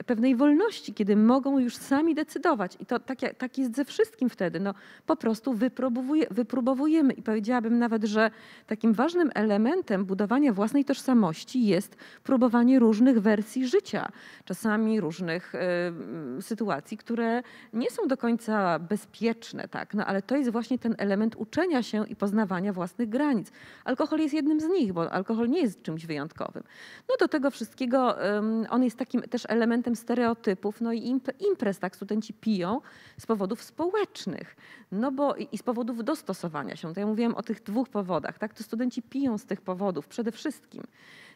pewnej 0.07 0.37
wolności, 0.37 0.95
kiedy 0.95 1.17
mogą 1.17 1.59
już 1.59 1.77
sami 1.77 2.15
decydować. 2.15 2.77
I 2.81 2.87
to 2.87 2.99
tak, 2.99 3.19
tak 3.39 3.59
jest 3.59 3.77
ze 3.77 3.85
wszystkim 3.85 4.29
wtedy. 4.29 4.61
No, 4.61 4.75
po 5.07 5.17
prostu 5.17 5.55
wypróbowuje, 5.55 6.27
wypróbowujemy. 6.31 7.12
I 7.12 7.23
powiedziałabym 7.23 7.79
nawet, 7.79 8.05
że 8.05 8.31
takim 8.67 8.93
ważnym 8.93 9.31
elementem 9.35 10.05
budowania 10.05 10.53
własnej 10.53 10.85
tożsamości 10.85 11.67
jest 11.67 11.97
próbowanie 12.23 12.79
różnych 12.79 13.21
wersji 13.21 13.69
życia, 13.69 14.09
czasami 14.45 15.00
różnych 15.00 15.55
em, 15.55 16.43
sytuacji, 16.43 16.97
które 16.97 17.43
nie 17.73 17.91
są 17.91 18.07
do 18.07 18.17
końca 18.17 18.79
bezpieczne, 18.79 19.69
tak? 19.69 19.95
no, 19.95 20.07
ale 20.07 20.23
to 20.23 20.37
jest 20.37 20.50
właśnie 20.50 20.79
ten 20.79 20.95
element 20.99 21.37
uczenia 21.37 21.83
się 21.83 22.07
i 22.09 22.17
poznawania 22.17 22.73
własnych 22.73 23.09
granic. 23.09 23.53
Alkohol 23.85 24.19
jest 24.19 24.35
jednym 24.35 24.61
z 24.61 24.69
nich, 24.69 24.93
bo 24.93 25.12
alkohol 25.12 25.49
nie 25.49 25.61
jest 25.61 25.83
czymś 25.83 26.07
wyjątkowym. 26.07 26.62
No 27.09 27.15
do 27.21 27.29
tego 27.29 27.50
wszystkiego 27.50 28.23
em, 28.23 28.67
on 28.71 28.83
jest 28.85 28.99
takim 29.11 29.23
też 29.31 29.43
elementem 29.49 29.97
stereotypów, 29.97 30.81
no 30.81 30.93
i 30.93 31.02
imp- 31.02 31.33
imprez, 31.50 31.79
tak, 31.79 31.97
studenci 31.97 32.35
piją 32.35 32.81
z 33.19 33.26
powodów 33.26 33.62
społecznych, 33.62 34.57
no 34.93 35.12
bo 35.12 35.35
i 35.37 35.59
z 35.59 35.62
powodów 35.62 36.05
dostosowania 36.05 36.76
się. 36.76 36.95
To 36.95 37.00
ja 37.00 37.07
mówiłam 37.07 37.35
o 37.35 37.43
tych 37.43 37.62
dwóch 37.62 37.88
powodach, 37.88 38.38
tak, 38.38 38.55
to 38.55 38.62
studenci 38.62 39.02
piją 39.02 39.38
z 39.38 39.45
tych 39.45 39.61
powodów 39.61 40.09
przede 40.09 40.33
wszystkim. 40.33 40.83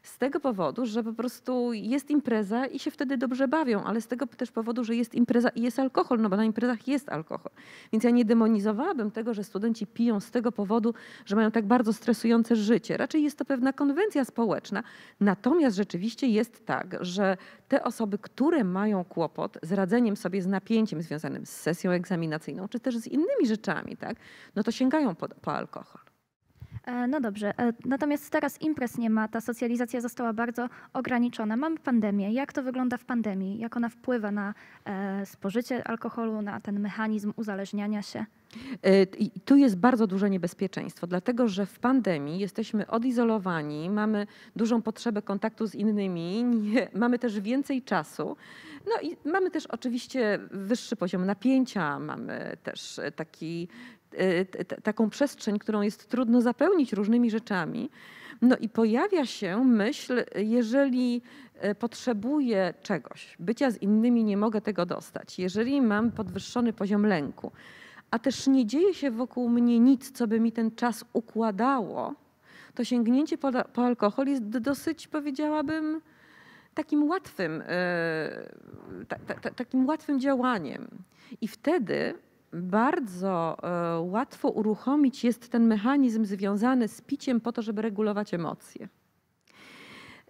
Z 0.04 0.18
tego 0.18 0.40
powodu, 0.40 0.86
że 0.86 1.02
po 1.02 1.12
prostu 1.12 1.72
jest 1.72 2.10
impreza 2.10 2.66
i 2.66 2.78
się 2.78 2.90
wtedy 2.90 3.16
dobrze 3.16 3.48
bawią, 3.48 3.84
ale 3.84 4.00
z 4.00 4.06
tego 4.06 4.26
też 4.26 4.50
powodu, 4.50 4.84
że 4.84 4.96
jest 4.96 5.14
impreza 5.14 5.48
i 5.48 5.62
jest 5.62 5.78
alkohol, 5.78 6.20
no 6.20 6.28
bo 6.28 6.36
na 6.36 6.44
imprezach 6.44 6.88
jest 6.88 7.08
alkohol. 7.08 7.52
Więc 7.92 8.04
ja 8.04 8.10
nie 8.10 8.24
demonizowałabym 8.24 9.10
tego, 9.10 9.34
że 9.34 9.44
studenci 9.44 9.86
piją 9.86 10.20
z 10.20 10.30
tego 10.30 10.52
powodu, 10.52 10.94
że 11.26 11.36
mają 11.36 11.50
tak 11.50 11.66
bardzo 11.66 11.92
stresujące 11.92 12.56
życie. 12.56 12.96
Raczej 12.96 13.22
jest 13.22 13.38
to 13.38 13.44
pewna 13.44 13.72
konwencja 13.72 14.24
społeczna. 14.24 14.82
Natomiast 15.20 15.76
rzeczywiście 15.76 16.26
jest 16.26 16.66
tak, 16.66 16.96
że 17.00 17.36
te 17.68 17.84
osoby, 17.84 18.18
które 18.18 18.64
mają 18.64 19.04
kłopot 19.04 19.58
z 19.62 19.72
radzeniem 19.72 20.16
sobie 20.16 20.42
z 20.42 20.46
napięciem 20.46 21.02
związanym 21.02 21.46
z 21.46 21.50
sesją 21.50 21.90
egzaminacyjną, 21.90 22.68
czy 22.68 22.80
też 22.80 22.96
z 22.96 23.06
innymi 23.06 23.46
rzeczami, 23.46 23.96
tak, 23.96 24.16
no 24.56 24.62
to 24.62 24.70
sięgają 24.70 25.14
po, 25.14 25.28
po 25.28 25.52
alkohol. 25.52 26.03
E, 26.86 27.06
No 27.06 27.20
dobrze, 27.20 27.58
e, 27.58 27.72
natomiast 27.84 28.30
teraz 28.30 28.62
imprez 28.62 28.98
nie 28.98 29.10
ma, 29.10 29.28
ta 29.28 29.40
socjalizacja 29.40 30.00
została 30.00 30.32
bardzo 30.32 30.68
ograniczona. 30.92 31.56
Mamy 31.56 31.78
pandemię. 31.78 32.32
Jak 32.32 32.52
to 32.52 32.62
wygląda 32.62 32.96
w 32.96 33.04
pandemii? 33.04 33.58
Jak 33.58 33.76
ona 33.76 33.88
wpływa 33.88 34.30
na 34.30 34.54
e, 34.84 35.26
spożycie 35.26 35.88
alkoholu, 35.88 36.42
na 36.42 36.60
ten 36.60 36.80
mechanizm 36.80 37.32
uzależniania 37.36 38.02
się? 38.02 38.24
I 39.18 39.30
tu 39.44 39.56
jest 39.56 39.76
bardzo 39.76 40.06
duże 40.06 40.30
niebezpieczeństwo, 40.30 41.06
dlatego 41.06 41.48
że 41.48 41.66
w 41.66 41.78
pandemii 41.78 42.38
jesteśmy 42.38 42.86
odizolowani, 42.86 43.90
mamy 43.90 44.26
dużą 44.56 44.82
potrzebę 44.82 45.22
kontaktu 45.22 45.66
z 45.66 45.74
innymi, 45.74 46.44
nie, 46.44 46.88
mamy 46.94 47.18
też 47.18 47.40
więcej 47.40 47.82
czasu. 47.82 48.36
No 48.86 49.08
i 49.08 49.16
mamy 49.28 49.50
też 49.50 49.66
oczywiście 49.66 50.38
wyższy 50.50 50.96
poziom 50.96 51.26
napięcia, 51.26 51.98
mamy 51.98 52.56
też 52.62 53.00
taki, 53.16 53.68
taką 54.82 55.10
przestrzeń, 55.10 55.58
którą 55.58 55.82
jest 55.82 56.08
trudno 56.08 56.40
zapełnić 56.40 56.92
różnymi 56.92 57.30
rzeczami. 57.30 57.90
No 58.42 58.56
i 58.56 58.68
pojawia 58.68 59.26
się 59.26 59.64
myśl, 59.64 60.24
jeżeli 60.36 61.22
e, 61.54 61.74
potrzebuję 61.74 62.74
czegoś, 62.82 63.36
bycia 63.38 63.70
z 63.70 63.82
innymi 63.82 64.24
nie 64.24 64.36
mogę 64.36 64.60
tego 64.60 64.86
dostać, 64.86 65.38
jeżeli 65.38 65.82
mam 65.82 66.12
podwyższony 66.12 66.72
poziom 66.72 67.06
lęku, 67.06 67.52
a 68.10 68.18
też 68.18 68.46
nie 68.46 68.66
dzieje 68.66 68.94
się 68.94 69.10
wokół 69.10 69.48
mnie 69.48 69.80
nic, 69.80 70.10
co 70.10 70.26
by 70.26 70.40
mi 70.40 70.52
ten 70.52 70.70
czas 70.70 71.04
układało, 71.12 72.14
to 72.74 72.84
sięgnięcie 72.84 73.38
po, 73.38 73.50
po 73.72 73.84
alkohol 73.84 74.26
jest 74.26 74.42
dosyć, 74.48 75.08
powiedziałabym, 75.08 76.00
takim 76.74 77.08
łatwym, 77.08 77.62
e, 77.66 78.48
ta, 79.08 79.16
ta, 79.26 79.34
ta, 79.34 79.50
takim 79.50 79.86
łatwym 79.86 80.20
działaniem. 80.20 80.88
I 81.40 81.48
wtedy 81.48 82.14
bardzo 82.54 83.56
e, 83.62 84.00
łatwo 84.00 84.48
uruchomić 84.48 85.24
jest 85.24 85.48
ten 85.48 85.66
mechanizm 85.66 86.24
związany 86.24 86.88
z 86.88 87.00
piciem 87.00 87.40
po 87.40 87.52
to, 87.52 87.62
żeby 87.62 87.82
regulować 87.82 88.34
emocje. 88.34 88.88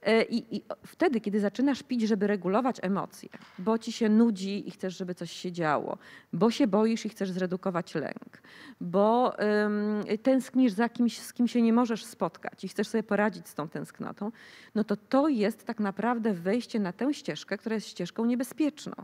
E, 0.05 0.23
I, 0.23 0.57
I 0.57 0.63
wtedy, 0.87 1.21
kiedy 1.21 1.41
zaczynasz 1.41 1.83
pić, 1.83 2.03
żeby 2.03 2.27
regulować 2.27 2.77
emocje, 2.83 3.29
bo 3.59 3.79
ci 3.79 3.93
się 3.93 4.09
nudzi 4.09 4.69
i 4.69 4.71
chcesz, 4.71 4.97
żeby 4.97 5.15
coś 5.15 5.33
się 5.33 5.53
działo, 5.53 5.99
bo 6.33 6.51
się 6.51 6.67
boisz 6.67 7.07
i 7.07 7.09
chcesz 7.09 7.31
zredukować 7.31 7.95
lęk, 7.95 8.43
bo 8.81 9.33
ym, 9.39 10.05
tęsknisz 10.23 10.73
za 10.73 10.89
kimś, 10.89 11.19
z 11.19 11.33
kim 11.33 11.49
się 11.49 11.63
nie 11.63 11.73
możesz 11.73 12.05
spotkać 12.05 12.65
i 12.65 12.69
chcesz 12.69 12.89
sobie 12.89 13.03
poradzić 13.03 13.49
z 13.49 13.55
tą 13.55 13.69
tęsknotą, 13.69 14.33
no 14.75 14.85
to 14.85 14.97
to 14.97 15.29
jest 15.29 15.65
tak 15.65 15.81
naprawdę 15.81 16.35
wejście 16.35 16.81
na 16.81 16.93
tę 16.93 17.15
ścieżkę, 17.15 17.59
która 17.59 17.75
jest 17.75 17.89
ścieżką 17.89 18.25
niebezpieczną. 18.25 18.95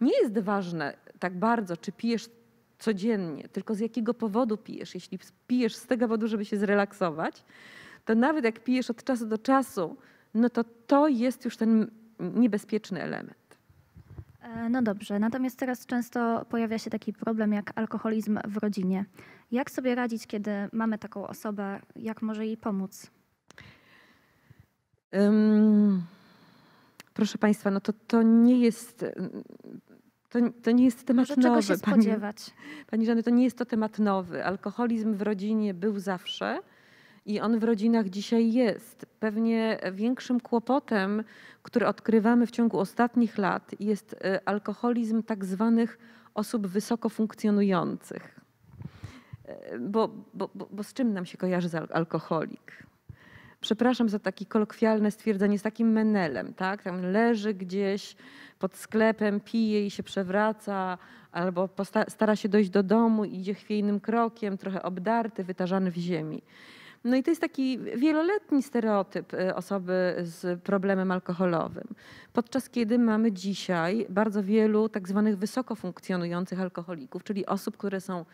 Nie 0.00 0.12
jest 0.22 0.38
ważne 0.38 0.96
tak 1.18 1.38
bardzo, 1.38 1.76
czy 1.76 1.92
pijesz 1.92 2.28
codziennie, 2.80 3.48
tylko 3.48 3.74
z 3.74 3.80
jakiego 3.80 4.14
powodu 4.14 4.56
pijesz. 4.56 4.94
Jeśli 4.94 5.18
pijesz 5.46 5.76
z 5.76 5.86
tego 5.86 6.04
powodu, 6.06 6.28
żeby 6.28 6.44
się 6.44 6.56
zrelaksować, 6.56 7.44
to 8.04 8.14
nawet 8.14 8.44
jak 8.44 8.64
pijesz 8.64 8.90
od 8.90 9.04
czasu 9.04 9.26
do 9.26 9.38
czasu, 9.38 9.96
no 10.34 10.50
to 10.50 10.64
to 10.86 11.08
jest 11.08 11.44
już 11.44 11.56
ten 11.56 11.90
niebezpieczny 12.18 13.02
element. 13.02 13.58
E, 14.42 14.68
No 14.68 14.82
dobrze, 14.82 15.18
natomiast 15.18 15.58
teraz 15.58 15.86
często 15.86 16.44
pojawia 16.48 16.78
się 16.78 16.90
taki 16.90 17.12
problem 17.12 17.52
jak 17.52 17.72
alkoholizm 17.74 18.38
w 18.48 18.56
rodzinie. 18.56 19.04
Jak 19.52 19.70
sobie 19.70 19.94
radzić, 19.94 20.26
kiedy 20.26 20.50
mamy 20.72 20.98
taką 20.98 21.26
osobę? 21.26 21.80
Jak 21.96 22.22
może 22.22 22.46
jej 22.46 22.56
pomóc? 22.56 23.10
Ym, 25.14 26.02
proszę 27.14 27.38
Państwa, 27.38 27.70
no 27.70 27.80
to, 27.80 27.92
to 28.06 28.22
nie 28.22 28.60
jest. 28.60 29.04
To, 30.30 30.38
to 30.62 30.70
nie 30.70 30.84
jest 30.84 31.06
temat 31.06 31.28
Może 31.28 31.34
czego 31.42 31.48
nowy. 31.48 31.62
się 31.62 31.68
Pani, 31.78 32.02
spodziewać? 32.02 32.36
pani 32.90 33.06
Żany, 33.06 33.22
to 33.22 33.30
nie 33.30 33.44
jest 33.44 33.58
to 33.58 33.64
temat 33.64 33.98
nowy. 33.98 34.44
Alkoholizm 34.44 35.14
w 35.14 35.22
rodzinie 35.22 35.74
był 35.74 35.98
zawsze 35.98 36.58
i 37.26 37.40
on 37.40 37.58
w 37.58 37.64
rodzinach 37.64 38.08
dzisiaj 38.08 38.52
jest. 38.52 39.06
Pewnie 39.20 39.78
większym 39.92 40.40
kłopotem, 40.40 41.24
który 41.62 41.86
odkrywamy 41.86 42.46
w 42.46 42.50
ciągu 42.50 42.78
ostatnich 42.78 43.38
lat, 43.38 43.70
jest 43.80 44.16
e, 44.24 44.48
alkoholizm 44.48 45.22
tak 45.22 45.44
zwanych 45.44 45.98
osób 46.34 46.66
wysoko 46.66 47.08
funkcjonujących. 47.08 48.40
E, 49.44 49.78
Bo, 49.78 50.08
bo, 50.34 50.50
bo, 50.54 50.68
bo 50.72 50.82
z 50.82 50.92
czym 50.92 51.12
nam 51.12 51.26
się 51.26 51.38
kojarzy 51.38 51.68
alkoholik? 51.92 52.86
Przepraszam 53.60 54.08
za 54.08 54.18
takie 54.18 54.46
kolokwialne 54.46 55.10
stwierdzenie, 55.10 55.58
z 55.58 55.62
takim 55.62 55.92
menelem, 55.92 56.54
tak? 56.54 56.82
Tam 56.82 57.02
leży 57.02 57.54
gdzieś 57.54 58.16
pod 58.58 58.76
sklepem, 58.76 59.40
pije 59.40 59.86
i 59.86 59.90
się 59.90 60.02
przewraca, 60.02 60.98
albo 61.32 61.68
stara 62.08 62.36
się 62.36 62.48
dojść 62.48 62.70
do 62.70 62.82
domu, 62.82 63.24
idzie 63.24 63.54
chwiejnym 63.54 64.00
krokiem, 64.00 64.58
trochę 64.58 64.82
obdarty, 64.82 65.44
wytarzany 65.44 65.90
w 65.90 65.96
ziemi. 65.96 66.42
No 67.04 67.16
i 67.16 67.22
to 67.22 67.30
jest 67.30 67.40
taki 67.40 67.78
wieloletni 67.78 68.62
stereotyp 68.62 69.34
y, 69.34 69.54
osoby 69.54 70.16
z 70.22 70.62
problemem 70.62 71.10
alkoholowym. 71.10 71.88
Podczas 72.32 72.70
kiedy 72.70 72.98
mamy 72.98 73.32
dzisiaj 73.32 74.06
bardzo 74.08 74.42
wielu 74.42 74.88
tak 74.88 75.08
zwanych 75.08 75.38
wysoko 75.38 75.74
funkcjonujących 75.74 76.60
alkoholików, 76.60 77.24
czyli 77.24 77.46
osób, 77.46 77.76
które 77.76 78.00
są 78.00 78.24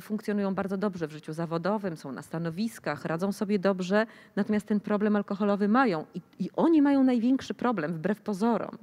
funkcjonują 0.00 0.54
bardzo 0.54 0.76
dobrze 0.76 1.08
w 1.08 1.12
życiu 1.12 1.32
zawodowym, 1.32 1.96
są 1.96 2.12
na 2.12 2.22
stanowiskach, 2.22 3.04
radzą 3.04 3.32
sobie 3.32 3.58
dobrze, 3.58 4.06
natomiast 4.36 4.66
ten 4.66 4.80
problem 4.80 5.16
alkoholowy 5.16 5.68
mają 5.68 6.06
i, 6.14 6.20
i 6.38 6.50
oni 6.56 6.82
mają 6.82 7.04
największy 7.04 7.54
problem 7.54 7.92
wbrew 7.92 8.20
pozorom. 8.20 8.78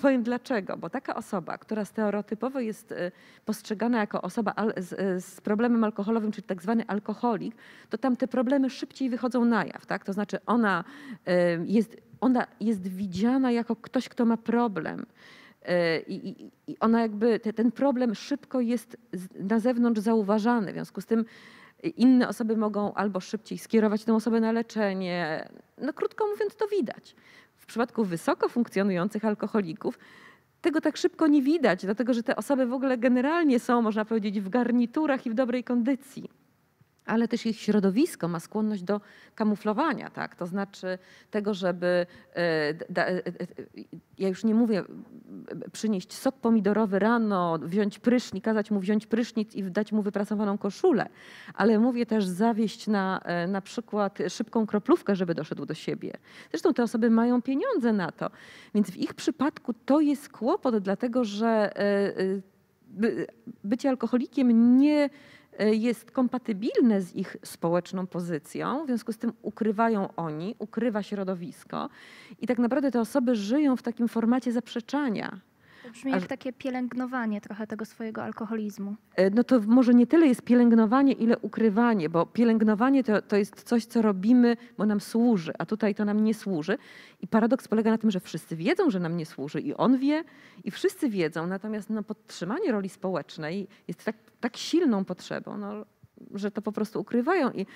Powiem 0.00 0.22
dlaczego, 0.22 0.76
bo 0.76 0.90
taka 0.90 1.14
osoba, 1.14 1.58
która 1.58 1.84
stereotypowo 1.84 2.60
jest 2.60 2.92
e, 2.92 3.10
postrzegana 3.44 3.98
jako 3.98 4.22
osoba 4.22 4.54
z, 4.76 4.92
e, 4.92 5.20
z 5.20 5.40
problemem 5.40 5.84
alkoholowym, 5.84 6.32
czyli 6.32 6.46
tak 6.46 6.62
zwany 6.62 6.86
alkoholik, 6.86 7.54
to 7.90 7.98
tam 7.98 8.16
te 8.16 8.28
problemy 8.28 8.70
szybciej 8.70 9.10
wychodzą 9.10 9.44
na 9.44 9.64
jaw, 9.64 9.86
tak? 9.86 10.04
To 10.04 10.12
znaczy 10.12 10.38
ona 10.46 10.84
e, 11.26 11.64
jest, 11.64 11.96
ona 12.20 12.46
jest 12.60 12.88
widziana 12.88 13.50
jako 13.50 13.76
ktoś, 13.76 14.08
kto 14.08 14.24
ma 14.24 14.36
problem. 14.36 15.06
E, 15.64 16.00
I, 16.00 16.44
i, 16.66 16.76
ona 16.80 17.00
jakby, 17.00 17.40
te, 17.40 17.52
ten 17.52 17.72
problem 17.72 18.14
szybko 18.14 18.60
jest 18.60 18.96
na 19.40 19.58
zewnątrz 19.58 20.00
zauważany. 20.00 20.70
W 20.70 20.74
związku 20.74 21.00
z 21.00 21.06
tym 21.06 21.24
inne 21.96 22.28
osoby 22.28 22.56
mogą 22.56 22.94
albo 22.94 23.20
szybciej 23.20 23.58
skierować 23.58 24.04
tę 24.04 24.14
osobę 24.14 24.40
na 24.40 24.52
leczenie. 24.52 25.48
No 25.78 25.92
krótko 25.92 26.26
mówiąc, 26.26 26.56
to 26.56 26.68
widać. 26.68 27.14
W 27.56 27.66
przypadku 27.66 28.04
wysoko 28.04 28.48
funkcjonujących 28.48 29.24
alkoholików 29.24 29.98
tego 30.62 30.80
tak 30.80 30.96
szybko 30.96 31.26
nie 31.26 31.42
widać, 31.42 31.84
dlatego 31.84 32.14
że 32.14 32.22
te 32.22 32.36
osoby 32.36 32.66
w 32.66 32.72
ogóle 32.72 32.98
generalnie 32.98 33.60
są, 33.60 33.82
można 33.82 34.04
powiedzieć, 34.04 34.40
w 34.40 34.48
garniturach 34.48 35.26
i 35.26 35.30
w 35.30 35.34
dobrej 35.34 35.64
kondycji. 35.64 36.41
Ale 37.06 37.28
też 37.28 37.46
ich 37.46 37.60
środowisko 37.60 38.28
ma 38.28 38.40
skłonność 38.40 38.82
do 38.82 39.00
kamuflowania, 39.34 40.10
tak? 40.10 40.36
To 40.36 40.46
znaczy 40.46 40.98
tego, 41.30 41.54
żeby, 41.54 41.86
e, 41.86 42.36
e, 42.96 43.08
e, 43.08 43.22
ja 44.18 44.28
już 44.28 44.44
nie 44.44 44.54
mówię, 44.54 44.84
przynieść 45.72 46.14
sok 46.14 46.34
pomidorowy 46.34 46.98
rano, 46.98 47.58
wziąć 47.62 47.98
prysznic, 47.98 48.44
kazać 48.44 48.70
mu 48.70 48.80
wziąć 48.80 49.06
prysznic 49.06 49.54
i 49.54 49.62
dać 49.62 49.92
mu 49.92 50.02
wyprasowaną 50.02 50.58
koszulę, 50.58 51.08
ale 51.54 51.78
mówię 51.78 52.06
też 52.06 52.26
zawieść 52.26 52.86
na 52.86 53.20
na 53.48 53.60
przykład 53.60 54.18
szybką 54.28 54.66
kroplówkę, 54.66 55.16
żeby 55.16 55.34
doszedł 55.34 55.66
do 55.66 55.74
siebie. 55.74 56.12
Zresztą 56.50 56.74
te 56.74 56.82
osoby 56.82 57.10
mają 57.10 57.42
pieniądze 57.42 57.92
na 57.92 58.12
to, 58.12 58.30
więc 58.74 58.90
w 58.90 58.96
ich 58.96 59.14
przypadku 59.14 59.72
to 59.72 60.00
jest 60.00 60.28
kłopot, 60.28 60.76
dlatego 60.76 61.24
że 61.24 61.72
by- 62.86 63.26
bycie 63.64 63.88
alkoholikiem 63.88 64.78
nie 64.78 65.10
jest 65.58 66.10
kompatybilne 66.10 67.00
z 67.02 67.14
ich 67.14 67.36
społeczną 67.44 68.06
pozycją, 68.06 68.84
w 68.84 68.86
związku 68.86 69.12
z 69.12 69.18
tym 69.18 69.32
ukrywają 69.42 70.08
oni, 70.16 70.54
ukrywa 70.58 71.02
środowisko 71.02 71.88
i 72.40 72.46
tak 72.46 72.58
naprawdę 72.58 72.90
te 72.90 73.00
osoby 73.00 73.34
żyją 73.34 73.76
w 73.76 73.82
takim 73.82 74.08
formacie 74.08 74.52
zaprzeczania. 74.52 75.40
Brzmi 75.90 76.12
jak 76.12 76.26
takie 76.26 76.52
pielęgnowanie 76.52 77.40
trochę 77.40 77.66
tego 77.66 77.84
swojego 77.84 78.22
alkoholizmu. 78.24 78.96
E, 79.16 79.30
No 79.30 79.44
to 79.44 79.60
może 79.66 79.94
nie 79.94 80.06
tyle 80.06 80.26
jest 80.26 80.42
pielęgnowanie, 80.42 81.12
ile 81.12 81.38
ukrywanie, 81.38 82.08
bo 82.08 82.26
pielęgnowanie 82.26 83.04
to, 83.04 83.22
to 83.22 83.36
jest 83.36 83.62
coś, 83.62 83.84
co 83.84 84.02
robimy, 84.02 84.56
bo 84.78 84.86
nam 84.86 85.00
służy, 85.00 85.52
a 85.58 85.66
tutaj 85.66 85.94
to 85.94 86.04
nam 86.04 86.24
nie 86.24 86.34
służy. 86.34 86.78
I 87.20 87.28
paradoks 87.28 87.68
polega 87.68 87.90
na 87.90 87.98
tym, 87.98 88.10
że 88.10 88.20
wszyscy 88.20 88.56
wiedzą, 88.56 88.90
że 88.90 89.00
nam 89.00 89.16
nie 89.16 89.26
służy 89.26 89.60
i 89.60 89.74
on 89.74 89.98
wie, 89.98 90.24
i 90.64 90.70
wszyscy 90.70 91.08
wiedzą, 91.08 91.46
natomiast 91.46 91.90
no, 91.90 92.02
podtrzymanie 92.02 92.72
roli 92.72 92.88
społecznej 92.88 93.68
jest 93.88 94.04
tak, 94.04 94.16
tak 94.40 94.56
silną 94.56 95.04
potrzebą, 95.04 95.58
no, 95.58 95.72
że 96.34 96.50
to 96.50 96.62
po 96.62 96.72
prostu 96.72 97.00
ukrywają. 97.00 97.50
I 97.50 97.66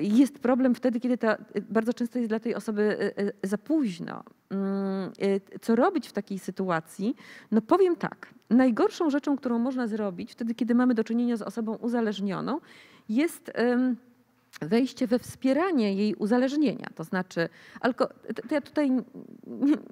jest 0.00 0.38
problem 0.38 0.74
wtedy, 0.74 1.00
kiedy 1.00 1.18
to 1.18 1.28
bardzo 1.70 1.92
często 1.94 2.18
jest 2.18 2.30
dla 2.30 2.40
tej 2.40 2.54
osoby 2.54 3.12
e, 3.16 3.48
za 3.48 3.58
późno. 3.58 4.24
Mm, 4.50 5.10
Co 5.60 5.76
robić 5.76 6.08
w 6.08 6.12
takiej 6.12 6.38
sytuacji? 6.38 7.16
No 7.50 7.62
powiem 7.62 7.96
tak, 7.96 8.34
najgorszą 8.50 9.10
rzeczą, 9.10 9.36
którą 9.36 9.58
można 9.58 9.86
zrobić 9.86 10.32
wtedy, 10.32 10.54
kiedy 10.54 10.74
mamy 10.74 10.94
do 10.94 11.04
czynienia 11.04 11.36
z 11.36 11.42
osobą 11.42 11.74
uzależnioną, 11.74 12.60
jest 13.08 13.52
wejście 14.60 15.06
we 15.06 15.18
wspieranie 15.18 15.94
jej 15.94 16.14
uzależnienia. 16.14 16.86
To 16.94 17.04
znaczy, 17.04 17.48
alko, 17.80 18.08
ja 18.50 18.60
tutaj 18.60 18.90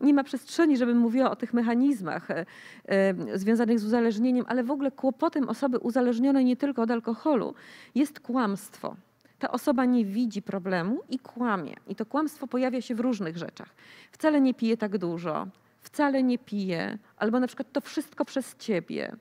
nie 0.00 0.14
ma 0.14 0.24
przestrzeni, 0.24 0.76
żebym 0.76 0.98
mówiła 0.98 1.30
o 1.30 1.36
tych 1.36 1.54
mechanizmach 1.54 2.30
e, 2.30 2.46
e, 2.86 3.38
związanych 3.38 3.78
z 3.80 3.84
uzależnieniem, 3.84 4.44
ale 4.48 4.64
w 4.64 4.70
ogóle 4.70 4.90
kłopotem 4.90 5.48
osoby 5.48 5.78
uzależnionej 5.78 6.44
nie 6.44 6.56
tylko 6.56 6.82
od 6.82 6.90
alkoholu 6.90 7.54
jest 7.94 8.20
kłamstwo. 8.20 8.96
Ta 9.40 9.50
osoba 9.50 9.84
nie 9.84 10.04
widzi 10.04 10.42
problemu 10.42 11.02
i 11.08 11.18
kłamie. 11.18 11.74
I 11.88 11.96
to 11.96 12.06
kłamstwo 12.06 12.46
pojawia 12.46 12.80
się 12.80 12.94
w 12.94 13.00
różnych 13.00 13.36
rzeczach. 13.36 13.68
Wcale 14.12 14.40
nie 14.40 14.54
pije 14.54 14.76
tak 14.76 14.98
dużo, 14.98 15.46
wcale 15.80 16.22
nie 16.22 16.38
pije, 16.38 16.98
albo 17.16 17.40
na 17.40 17.46
przykład 17.46 17.72
to 17.72 17.80
wszystko 17.80 18.24
przez 18.24 18.56
ciebie. 18.56 19.16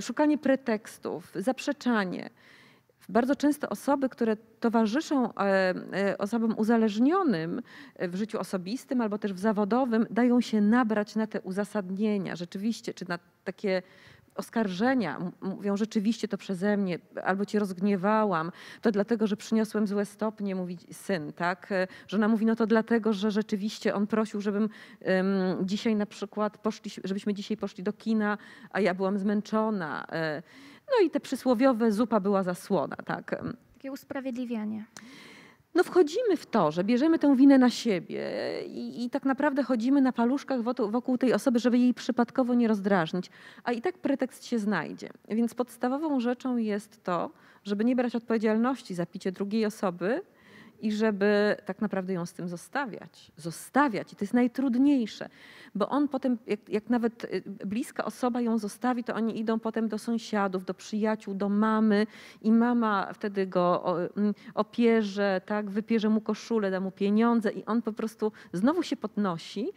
Szukanie 0.00 0.38
pretekstów, 0.38 1.32
zaprzeczanie. 1.34 2.30
Bardzo 3.08 3.36
często 3.36 3.68
osoby, 3.68 4.08
które 4.08 4.36
towarzyszą 4.60 5.34
e, 5.34 5.74
e, 5.92 6.18
osobom 6.18 6.54
uzależnionym 6.58 7.62
w 7.98 8.14
życiu 8.16 8.38
osobistym 8.38 9.00
albo 9.00 9.18
też 9.18 9.32
w 9.32 9.38
zawodowym, 9.38 10.06
dają 10.10 10.40
się 10.40 10.60
nabrać 10.60 11.16
na 11.16 11.26
te 11.26 11.40
uzasadnienia 11.40 12.36
rzeczywiście, 12.36 12.94
czy 12.94 13.08
na 13.08 13.18
takie 13.44 13.82
oskarżenia. 14.36 15.32
Mówią, 15.40 15.76
rzeczywiście 15.76 16.28
to 16.28 16.38
przeze 16.38 16.76
mnie, 16.76 16.98
albo 17.24 17.44
cię 17.44 17.58
rozgniewałam, 17.58 18.52
to 18.82 18.90
dlatego, 18.90 19.26
że 19.26 19.36
przyniosłem 19.36 19.86
złe 19.86 20.04
stopnie, 20.04 20.54
mówi 20.54 20.78
syn, 20.92 21.32
tak? 21.32 21.70
Żona 22.08 22.28
mówi, 22.28 22.46
no 22.46 22.56
to 22.56 22.66
dlatego, 22.66 23.12
że 23.12 23.30
rzeczywiście 23.30 23.94
on 23.94 24.06
prosił, 24.06 24.40
żebym 24.40 24.68
dzisiaj 25.62 25.96
na 25.96 26.06
przykład 26.06 26.58
poszli, 26.58 26.90
żebyśmy 27.04 27.34
dzisiaj 27.34 27.56
poszli 27.56 27.84
do 27.84 27.92
kina, 27.92 28.38
a 28.70 28.80
ja 28.80 28.94
byłam 28.94 29.18
zmęczona. 29.18 30.06
E, 30.12 30.42
No 31.00 31.06
i 31.06 31.10
te 31.10 31.20
przysłowiowe 31.20 31.92
zupa 31.92 32.20
była 32.20 32.42
zasłona, 32.42 32.96
tak? 32.96 33.42
Takie 33.74 33.92
usprawiedliwianie. 33.92 34.84
No 35.76 35.84
wchodzimy 35.84 36.36
w 36.36 36.46
to, 36.46 36.72
że 36.72 36.84
bierzemy 36.84 37.18
tę 37.18 37.36
winę 37.36 37.58
na 37.58 37.70
siebie 37.70 38.30
i, 38.66 39.04
i 39.04 39.10
tak 39.10 39.24
naprawdę 39.24 39.62
chodzimy 39.62 40.00
na 40.00 40.12
paluszkach 40.12 40.62
wokół, 40.62 40.90
wokół 40.90 41.18
tej 41.18 41.32
osoby, 41.32 41.58
żeby 41.58 41.78
jej 41.78 41.94
przypadkowo 41.94 42.54
nie 42.54 42.68
rozdrażnić, 42.68 43.30
a 43.64 43.72
i 43.72 43.82
tak 43.82 43.98
pretekst 43.98 44.44
się 44.44 44.58
znajdzie. 44.58 45.10
Więc 45.28 45.54
podstawową 45.54 46.20
rzeczą 46.20 46.56
jest 46.56 47.04
to, 47.04 47.30
żeby 47.64 47.84
nie 47.84 47.96
brać 47.96 48.14
odpowiedzialności 48.14 48.94
za 48.94 49.06
picie 49.06 49.32
drugiej 49.32 49.66
osoby 49.66 50.20
i 50.80 50.92
żeby 50.92 51.56
tak 51.64 51.80
naprawdę 51.80 52.12
ją 52.12 52.26
z 52.26 52.32
tym 52.32 52.48
zostawiać. 52.48 53.32
Zostawiać 53.36 54.12
i 54.12 54.16
to 54.16 54.24
jest 54.24 54.34
najtrudniejsze, 54.34 55.28
bo 55.74 55.88
on 55.88 56.08
potem, 56.08 56.38
jak, 56.46 56.68
jak 56.68 56.90
nawet 56.90 57.24
y, 57.24 57.42
bliska 57.66 58.04
osoba 58.04 58.40
ją 58.40 58.58
zostawi, 58.58 59.04
to 59.04 59.14
oni 59.14 59.40
idą 59.40 59.60
potem 59.60 59.88
do 59.88 59.98
sąsiadów, 59.98 60.64
do 60.64 60.74
przyjaciół, 60.74 61.34
do 61.34 61.48
mamy 61.48 62.06
i 62.42 62.52
mama 62.52 63.12
wtedy 63.12 63.46
go 63.46 63.96
mm, 64.16 64.34
opierze, 64.54 65.40
tak, 65.46 65.70
wypierze 65.70 66.08
mu 66.08 66.20
koszulę, 66.20 66.70
da 66.70 66.80
mu 66.80 66.90
pieniądze 66.90 67.52
i 67.52 67.64
on 67.64 67.82
po 67.82 67.92
prostu 67.92 68.32
znowu 68.52 68.82
się 68.82 68.96
podnosi 68.96 69.68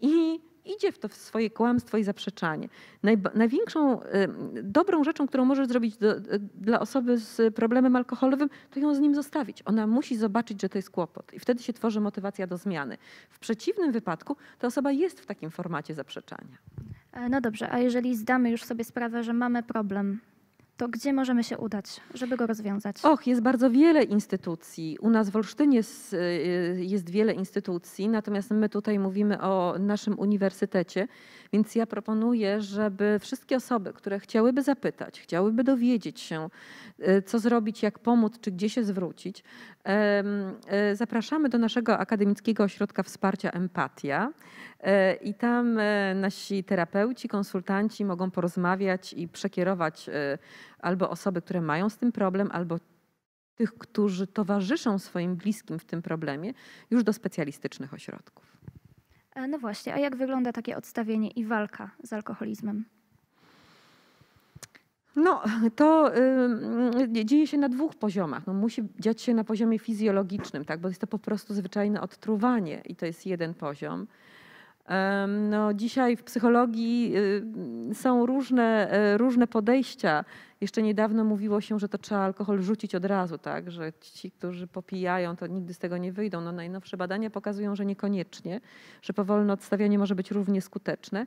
i 0.00 0.40
idzie 0.66 0.92
w 0.92 0.98
to 0.98 1.08
w 1.08 1.14
swoje 1.14 1.50
kłamstwo 1.50 1.98
i 1.98 2.04
zaprzeczanie. 2.04 2.68
Największą 3.34 4.02
y, 4.02 4.06
dobrą 4.62 5.04
rzeczą, 5.04 5.26
którą 5.26 5.44
możesz 5.44 5.68
zrobić 5.68 5.96
do, 5.96 6.16
y, 6.16 6.22
dla 6.54 6.80
osoby 6.80 7.18
z 7.18 7.54
problemem 7.54 7.96
alkoholowym, 7.96 8.48
to 8.70 8.80
ją 8.80 8.94
z 8.94 9.00
nim 9.00 9.14
zostawić. 9.14 9.62
Ona 9.64 9.86
musi 9.86 10.16
zobaczyć, 10.16 10.62
że 10.62 10.68
to 10.68 10.78
jest 10.78 10.90
kłopot 10.90 11.34
i 11.34 11.38
wtedy 11.38 11.62
się 11.62 11.72
tworzy 11.72 12.00
motywacja 12.00 12.46
do 12.46 12.56
zmiany. 12.56 12.96
W 13.30 13.38
przeciwnym 13.38 13.92
wypadku 13.92 14.36
ta 14.58 14.66
osoba 14.66 14.92
jest 14.92 15.20
w 15.20 15.26
takim 15.26 15.50
formacie 15.50 15.94
zaprzeczania. 15.94 16.58
E, 17.12 17.28
No 17.28 17.40
dobrze, 17.40 17.70
a 17.70 17.78
jeżeli 17.78 18.16
zdamy 18.16 18.50
już 18.50 18.64
sobie 18.64 18.84
sprawę, 18.84 19.24
że 19.24 19.32
mamy 19.32 19.62
problem, 19.62 20.20
to 20.76 20.88
gdzie 20.88 21.12
możemy 21.12 21.44
się 21.44 21.58
udać, 21.58 22.00
żeby 22.14 22.36
go 22.36 22.46
rozwiązać? 22.46 22.96
Och, 23.04 23.26
jest 23.26 23.42
bardzo 23.42 23.70
wiele 23.70 24.02
instytucji. 24.02 24.98
U 25.00 25.10
nas 25.10 25.30
w 25.30 25.36
Olsztynie 25.36 25.76
jest, 25.76 26.12
y, 26.12 26.18
jest 26.80 27.10
wiele 27.10 27.32
instytucji, 27.32 28.08
natomiast 28.08 28.50
my 28.50 28.68
tutaj 28.68 28.98
mówimy 28.98 29.40
o 29.40 29.76
naszym 29.78 30.18
uniwersytecie, 30.18 31.08
więc 31.52 31.74
ja 31.74 31.86
proponuję, 31.86 32.60
żeby 32.60 33.18
wszystkie 33.20 33.56
osoby, 33.56 33.92
które 33.92 34.20
chciałyby 34.20 34.62
zapytać, 34.62 35.20
chciałyby 35.20 35.64
dowiedzieć 35.64 36.20
się, 36.20 36.50
y, 37.00 37.22
co 37.22 37.38
zrobić, 37.38 37.82
jak 37.82 37.98
pomóc, 37.98 38.40
czy 38.40 38.50
gdzie 38.50 38.70
się 38.70 38.84
zwrócić, 38.84 39.38
y, 39.38 39.44
zapraszamy 40.94 41.48
do 41.48 41.58
naszego 41.58 41.98
Akademickiego 41.98 42.64
Ośrodka 42.64 43.02
Wsparcia 43.02 43.50
Empatia. 43.50 44.32
E, 44.80 45.14
I 45.14 45.34
tam 45.34 45.78
e, 45.78 46.14
nasi 46.14 46.64
terapeuci, 46.64 47.28
konsultanci 47.28 48.04
mogą 48.04 48.30
porozmawiać 48.30 49.12
i 49.12 49.28
przekierować 49.28 50.08
e, 50.08 50.38
albo 50.78 51.10
osoby, 51.10 51.42
które 51.42 51.60
mają 51.60 51.88
z 51.88 51.96
tym 51.96 52.12
problem, 52.12 52.48
albo 52.52 52.76
tych, 53.54 53.78
którzy 53.78 54.26
towarzyszą 54.26 54.98
swoim 54.98 55.36
bliskim 55.36 55.78
w 55.78 55.84
tym 55.84 56.02
problemie, 56.02 56.52
już 56.90 57.04
do 57.04 57.12
specjalistycznych 57.12 57.94
ośrodków. 57.94 58.56
E, 59.34 59.48
No 59.48 59.58
właśnie, 59.58 59.94
a 59.94 59.98
jak 59.98 60.16
wygląda 60.16 60.52
takie 60.52 60.76
odstawienie 60.76 61.30
i 61.30 61.44
walka 61.44 61.90
z 62.02 62.12
alkoholizmem? 62.12 62.84
No, 65.16 65.42
to 65.76 66.16
y, 66.16 67.24
dzieje 67.24 67.46
się 67.46 67.58
na 67.58 67.68
dwóch 67.68 67.94
poziomach. 67.94 68.46
No, 68.46 68.52
musi 68.52 68.82
dziać 68.98 69.22
się 69.22 69.34
na 69.34 69.44
poziomie 69.44 69.78
fizjologicznym, 69.78 70.64
tak, 70.64 70.80
bo 70.80 70.88
jest 70.88 71.00
to 71.00 71.06
po 71.06 71.18
prostu 71.18 71.54
zwyczajne 71.54 72.00
odtruwanie 72.00 72.82
i 72.84 72.96
to 72.96 73.06
jest 73.06 73.26
jeden 73.26 73.54
poziom. 73.54 74.06
No, 75.50 75.74
dzisiaj 75.74 76.16
w 76.16 76.22
psychologii 76.22 77.12
y, 77.90 77.94
są 77.94 78.26
różne, 78.26 78.90
e, 78.90 79.18
różne 79.18 79.46
podejścia. 79.46 80.24
Jeszcze 80.60 80.82
niedawno 80.82 81.24
mówiło 81.24 81.60
się, 81.60 81.78
że 81.78 81.88
to 81.88 81.98
trzeba 81.98 82.20
alkohol 82.20 82.62
rzucić 82.62 82.94
od 82.94 83.04
razu, 83.04 83.38
tak? 83.38 83.70
że 83.70 83.92
ci, 84.00 84.30
którzy 84.30 84.66
popijają, 84.66 85.36
to 85.36 85.46
nigdy 85.46 85.74
z 85.74 85.78
tego 85.78 85.98
nie 85.98 86.12
wyjdą. 86.12 86.40
No, 86.40 86.52
najnowsze 86.52 86.96
badania 86.96 87.30
pokazują, 87.30 87.76
że 87.76 87.86
niekoniecznie, 87.86 88.60
że 89.02 89.12
powolne 89.12 89.52
odstawianie 89.52 89.98
może 89.98 90.14
być 90.14 90.30
równie 90.30 90.62
skuteczne. 90.62 91.26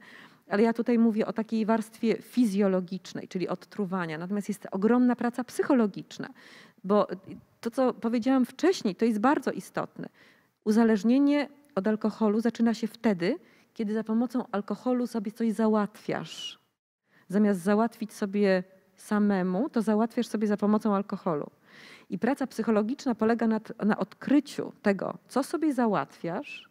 Ale 0.49 0.63
ja 0.63 0.73
tutaj 0.73 0.97
mówię 0.97 1.27
o 1.27 1.33
takiej 1.33 1.65
warstwie 1.65 2.21
fizjologicznej, 2.21 3.27
czyli 3.27 3.47
odtruwania. 3.47 4.17
Natomiast 4.17 4.47
jest 4.49 4.67
ogromna 4.71 5.15
praca 5.15 5.43
psychologiczna, 5.43 6.29
bo 6.83 7.07
to, 7.61 7.71
co 7.71 7.93
powiedziałam 7.93 8.45
wcześniej, 8.45 8.95
to 8.95 9.05
jest 9.05 9.19
bardzo 9.19 9.51
istotne. 9.51 10.09
Uzależnienie 10.63 11.47
od 11.75 11.87
alkoholu 11.87 12.41
zaczyna 12.41 12.73
się 12.73 12.87
wtedy, 12.87 13.39
kiedy 13.73 13.93
za 13.93 14.03
pomocą 14.03 14.43
alkoholu 14.51 15.07
sobie 15.07 15.31
coś 15.31 15.51
załatwiasz. 15.53 16.59
Zamiast 17.27 17.59
załatwić 17.61 18.13
sobie 18.13 18.63
samemu, 18.95 19.69
to 19.69 19.81
załatwiasz 19.81 20.27
sobie 20.27 20.47
za 20.47 20.57
pomocą 20.57 20.95
alkoholu. 20.95 21.49
I 22.09 22.19
praca 22.19 22.47
psychologiczna 22.47 23.15
polega 23.15 23.47
na, 23.47 23.59
na 23.85 23.97
odkryciu 23.97 24.71
tego, 24.81 25.17
co 25.27 25.43
sobie 25.43 25.73
załatwiasz 25.73 26.68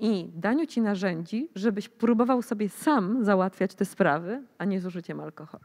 i 0.00 0.30
daniu 0.34 0.66
ci 0.66 0.80
narzędzi, 0.80 1.48
żebyś 1.54 1.88
próbował 1.88 2.42
sobie 2.42 2.68
sam 2.68 3.24
załatwiać 3.24 3.74
te 3.74 3.84
sprawy, 3.84 4.42
a 4.58 4.64
nie 4.64 4.80
z 4.80 4.86
użyciem 4.86 5.20
alkoholu. 5.20 5.64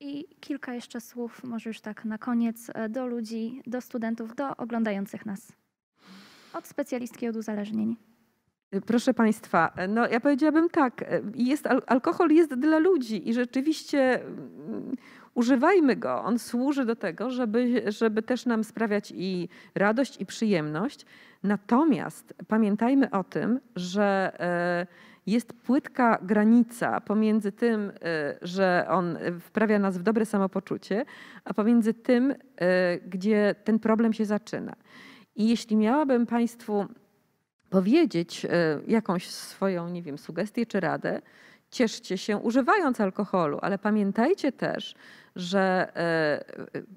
I 0.00 0.24
kilka 0.40 0.74
jeszcze 0.74 1.00
słów, 1.00 1.44
może 1.44 1.70
już 1.70 1.80
tak 1.80 2.04
na 2.04 2.18
koniec, 2.18 2.70
e, 2.74 2.88
do 2.88 3.06
ludzi, 3.06 3.62
do 3.66 3.80
studentów, 3.80 4.36
do 4.36 4.56
oglądających 4.56 5.26
nas. 5.26 5.52
Od 6.54 6.66
specjalistki 6.66 7.28
od 7.28 7.36
uzależnień. 7.36 7.96
Proszę 8.86 9.14
Państwa, 9.14 9.72
no 9.88 10.08
ja 10.08 10.20
powiedziałabym 10.20 10.68
tak, 10.68 11.04
jest, 11.34 11.66
al- 11.66 11.82
alkohol 11.86 12.30
jest 12.30 12.54
dla 12.54 12.78
ludzi 12.78 13.28
i 13.28 13.34
rzeczywiście 13.34 14.22
mm, 14.24 14.96
używajmy 15.34 15.96
go. 15.96 16.22
On 16.22 16.38
służy 16.38 16.84
do 16.84 16.96
tego, 16.96 17.30
żeby, 17.30 17.82
żeby 17.86 18.22
też 18.22 18.46
nam 18.46 18.64
sprawiać 18.64 19.12
i 19.16 19.48
radość, 19.74 20.20
i 20.20 20.26
przyjemność. 20.26 21.06
Natomiast 21.42 22.34
pamiętajmy 22.48 23.10
o 23.10 23.24
tym, 23.24 23.60
że 23.76 24.32
e, 24.40 24.86
jest 25.26 25.52
płytka 25.52 26.18
granica 26.22 27.00
pomiędzy 27.00 27.52
tym, 27.52 27.92
e, 28.02 28.38
że 28.42 28.86
on 28.88 29.18
wprawia 29.40 29.78
nas 29.78 29.98
w 29.98 30.02
dobre 30.02 30.26
samopoczucie, 30.26 31.04
a 31.44 31.54
pomiędzy 31.54 31.94
tym, 31.94 32.34
e, 32.56 32.98
gdzie 32.98 33.54
ten 33.64 33.78
problem 33.78 34.12
się 34.12 34.24
zaczyna. 34.24 34.72
I 35.36 35.48
jeśli 35.48 35.76
miałabym 35.76 36.26
Państwu 36.26 36.86
powiedzieć 37.70 38.44
e, 38.44 38.80
jakąś 38.86 39.30
swoją, 39.30 39.88
nie 39.88 40.02
wiem, 40.02 40.18
sugestię 40.18 40.66
czy 40.66 40.80
radę, 40.80 41.22
cieszcie 41.70 42.18
się 42.18 42.36
używając 42.36 43.00
alkoholu, 43.00 43.58
ale 43.62 43.78
pamiętajcie 43.78 44.52
też, 44.52 44.94
że 45.36 45.92
e, 45.96 46.44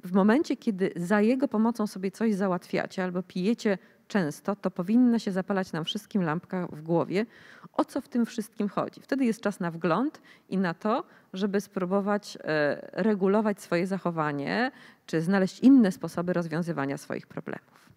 w 0.04 0.12
momencie, 0.12 0.58
kiedy 0.58 0.92
za 0.96 1.22
jego 1.22 1.48
pomocą 1.48 1.88
sobie 1.88 2.12
coś 2.12 2.36
załatwiacie 2.36 3.04
albo 3.04 3.24
pijecie 3.24 3.78
często, 4.08 4.56
to 4.56 4.72
powinna 4.72 5.20
się 5.20 5.32
zapalać 5.32 5.72
nam 5.72 5.86
wszystkim 5.86 6.24
lampka 6.24 6.68
w 6.72 6.82
głowie, 6.82 7.26
o 7.74 7.86
co 7.86 8.02
w 8.02 8.08
tym 8.08 8.26
wszystkim 8.26 8.70
chodzi. 8.70 9.02
Wtedy 9.02 9.26
jest 9.26 9.42
czas 9.42 9.60
na 9.60 9.72
wgląd 9.72 10.22
i 10.50 10.58
na 10.58 10.74
to, 10.74 11.04
żeby 11.34 11.62
spróbować 11.62 12.38
e, 12.44 12.90
regulować 12.92 13.62
swoje 13.62 13.88
zachowanie, 13.88 14.72
czy 15.06 15.22
znaleźć 15.22 15.60
inne 15.60 15.92
sposoby 15.92 16.34
rozwiązywania 16.34 16.98
swoich 16.98 17.28
problemów. 17.28 17.93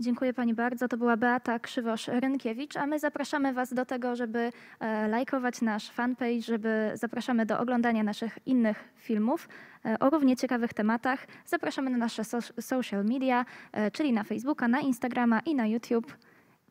Dziękuję 0.00 0.34
Pani 0.34 0.54
bardzo. 0.54 0.88
To 0.88 0.96
była 0.96 1.16
Beata 1.16 1.58
Krzywosz-Rynkiewicz, 1.58 2.76
a 2.76 2.86
my 2.86 2.98
zapraszamy 2.98 3.52
Was 3.52 3.74
do 3.74 3.86
tego, 3.86 4.16
żeby 4.16 4.52
e, 4.80 5.08
lajkować 5.08 5.62
nasz 5.62 5.90
fanpage, 5.90 6.42
żeby 6.42 6.90
zapraszamy 6.94 7.46
do 7.46 7.58
oglądania 7.58 8.02
naszych 8.02 8.38
innych 8.46 8.84
filmów 8.96 9.48
e, 9.84 9.98
o 9.98 10.10
równie 10.10 10.36
ciekawych 10.36 10.74
tematach. 10.74 11.26
Zapraszamy 11.46 11.90
na 11.90 11.98
nasze 11.98 12.24
so- 12.24 12.62
social 12.62 13.04
media, 13.04 13.44
e, 13.72 13.90
czyli 13.90 14.12
na 14.12 14.24
Facebooka, 14.24 14.68
na 14.68 14.80
Instagrama 14.80 15.40
i 15.40 15.54
na 15.54 15.66
YouTube. 15.66 16.16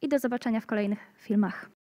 I 0.01 0.07
do 0.07 0.19
zobaczenia 0.19 0.59
w 0.61 0.65
kolejnych 0.65 0.99
filmach. 1.15 1.76